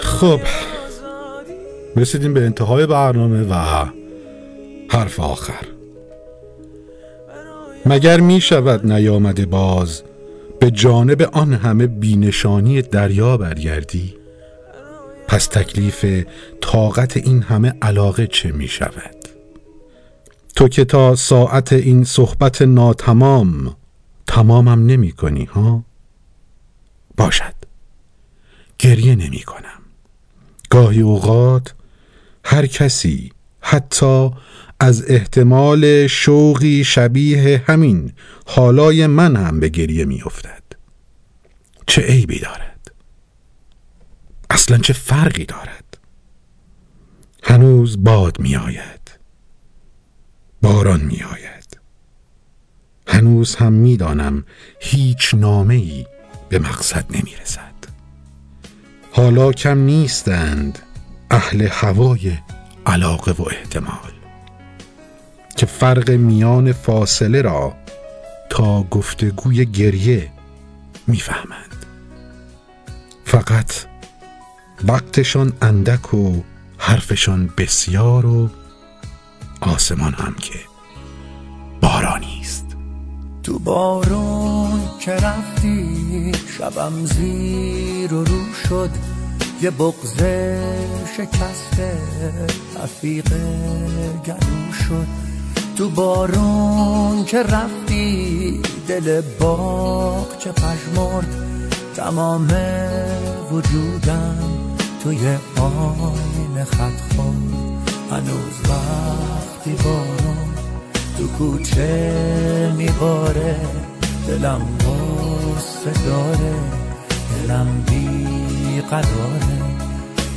[0.00, 0.40] خب
[1.96, 3.84] رسیدیم به انتهای برنامه و
[4.90, 5.75] حرف آخر.
[7.88, 10.02] مگر می شود نیامده باز
[10.60, 14.14] به جانب آن همه بینشانی دریا برگردی؟
[15.28, 16.24] پس تکلیف
[16.60, 19.16] طاقت این همه علاقه چه می شود؟
[20.56, 23.76] تو که تا ساعت این صحبت ناتمام
[24.26, 25.84] تمامم نمی کنی ها؟
[27.16, 27.54] باشد.
[28.78, 29.82] گریه نمی کنم.
[30.70, 31.74] گاهی اوقات
[32.44, 34.30] هر کسی حتی
[34.80, 38.12] از احتمال شوقی شبیه همین
[38.46, 40.62] حالای من هم به گریه می افتد.
[41.86, 42.92] چه عیبی دارد؟
[44.50, 45.98] اصلا چه فرقی دارد؟
[47.42, 49.10] هنوز باد می آید
[50.62, 51.80] باران می آید
[53.06, 54.44] هنوز هم می دانم
[54.80, 56.06] هیچ نامه ای
[56.48, 57.76] به مقصد نمی رسد
[59.12, 60.78] حالا کم نیستند
[61.30, 62.32] اهل هوای
[62.86, 64.15] علاقه و احتمال.
[65.56, 67.74] که فرق میان فاصله را
[68.50, 70.28] تا گفتگوی گریه
[71.06, 71.86] می‌فهمند.
[73.24, 73.72] فقط
[74.84, 76.42] وقتشان اندک و
[76.78, 78.50] حرفشان بسیار و
[79.60, 80.58] آسمان هم که
[81.80, 82.66] بارانی است.
[83.42, 88.90] تو بارون که رفتی شبم زیر و رو شد.
[89.62, 90.22] یه بغز
[91.16, 91.98] شکسته
[92.82, 93.28] رفیق
[94.26, 95.25] گلو شد.
[95.76, 101.26] تو بارون که رفتی دل باغ چه پشمرد
[101.96, 102.48] تمام
[103.52, 104.38] وجودم
[105.02, 105.18] توی
[105.56, 107.36] آین خط خورد.
[108.10, 110.54] هنوز وقتی بارون
[111.18, 113.56] تو کوچه میباره
[114.28, 116.54] دلم غصه داره
[117.30, 118.06] دلم بی
[118.76, 119.06] بیقراره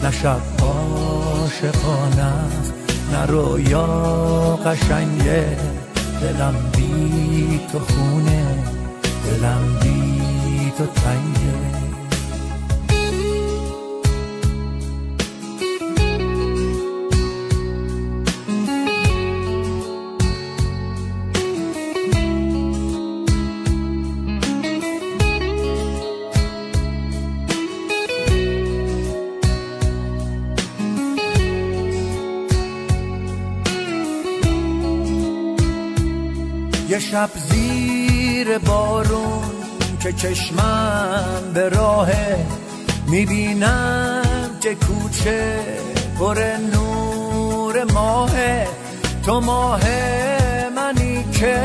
[0.03, 0.41] نه شب
[3.11, 3.85] نه رویا
[4.65, 5.57] قشنگه
[6.21, 8.63] دلم بی تو خونه
[9.25, 11.68] دلم بی تو تنگه.
[37.11, 39.43] شب زیر بارون
[39.99, 42.45] که چشمم به راهه
[43.07, 45.59] می‌بینم که کوچه
[46.19, 46.39] پر
[46.73, 48.67] نور ماهه.
[49.25, 49.81] تو ماه
[50.75, 51.61] منی که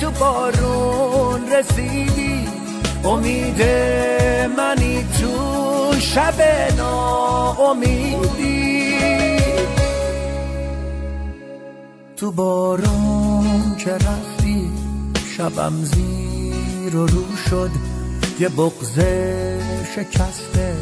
[0.00, 2.48] تو بارون رسیدی.
[3.04, 3.62] امید
[4.56, 6.42] منی تو شب
[6.76, 8.14] ناامیدی.
[12.16, 13.90] تو بارون که
[15.36, 17.70] شبم زیر و رو شد.
[18.40, 19.60] یه بغزه
[19.96, 20.76] شکسته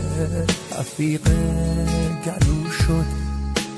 [0.78, 1.28] رفیق
[2.24, 3.04] گلو شد.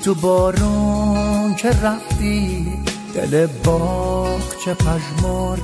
[0.03, 2.67] تو بارون که رفتی
[3.13, 5.61] دل باغ چه پژمرد.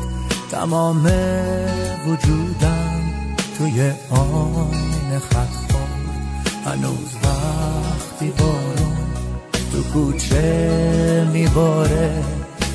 [0.51, 1.05] تمام
[2.07, 3.01] وجودم
[3.57, 5.62] توی آن خط
[6.66, 9.07] هنوز وقتی بارون
[9.72, 12.24] تو کوچه میباره.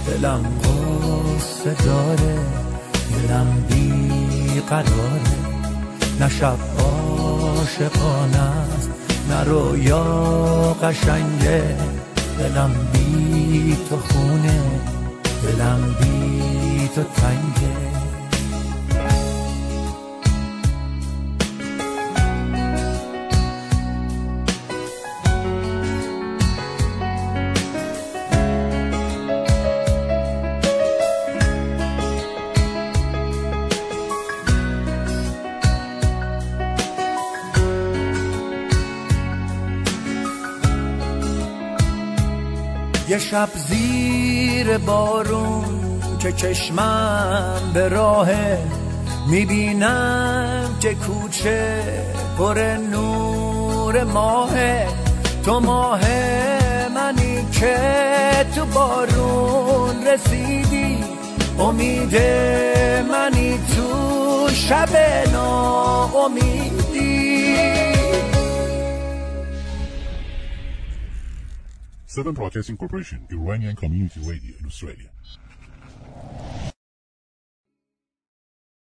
[0.07, 2.39] دلم غصه داره
[3.11, 5.37] دلم بی قراره.
[6.21, 8.91] نه شب عاشقانه است
[9.31, 10.05] نه رویا
[10.83, 11.77] قشنگه.
[12.39, 14.61] دلم بی تو خونه
[15.43, 17.86] دلم بی تو تنگه.
[43.17, 48.59] یه شب زیر بارون که چشمم به راهه
[49.29, 51.83] می‌بینم که کوچه
[52.39, 52.59] پر
[52.93, 54.87] نور ماهه.
[55.45, 56.01] تو ماه
[56.95, 57.77] منی که
[58.55, 61.05] تو بارون رسیدی.
[61.59, 62.17] امید
[63.13, 64.89] منی تو شب
[65.33, 66.77] ناامیدی.
[72.17, 75.11] Seven Broadcasting Corporation, Iranian Community Radio in Australia.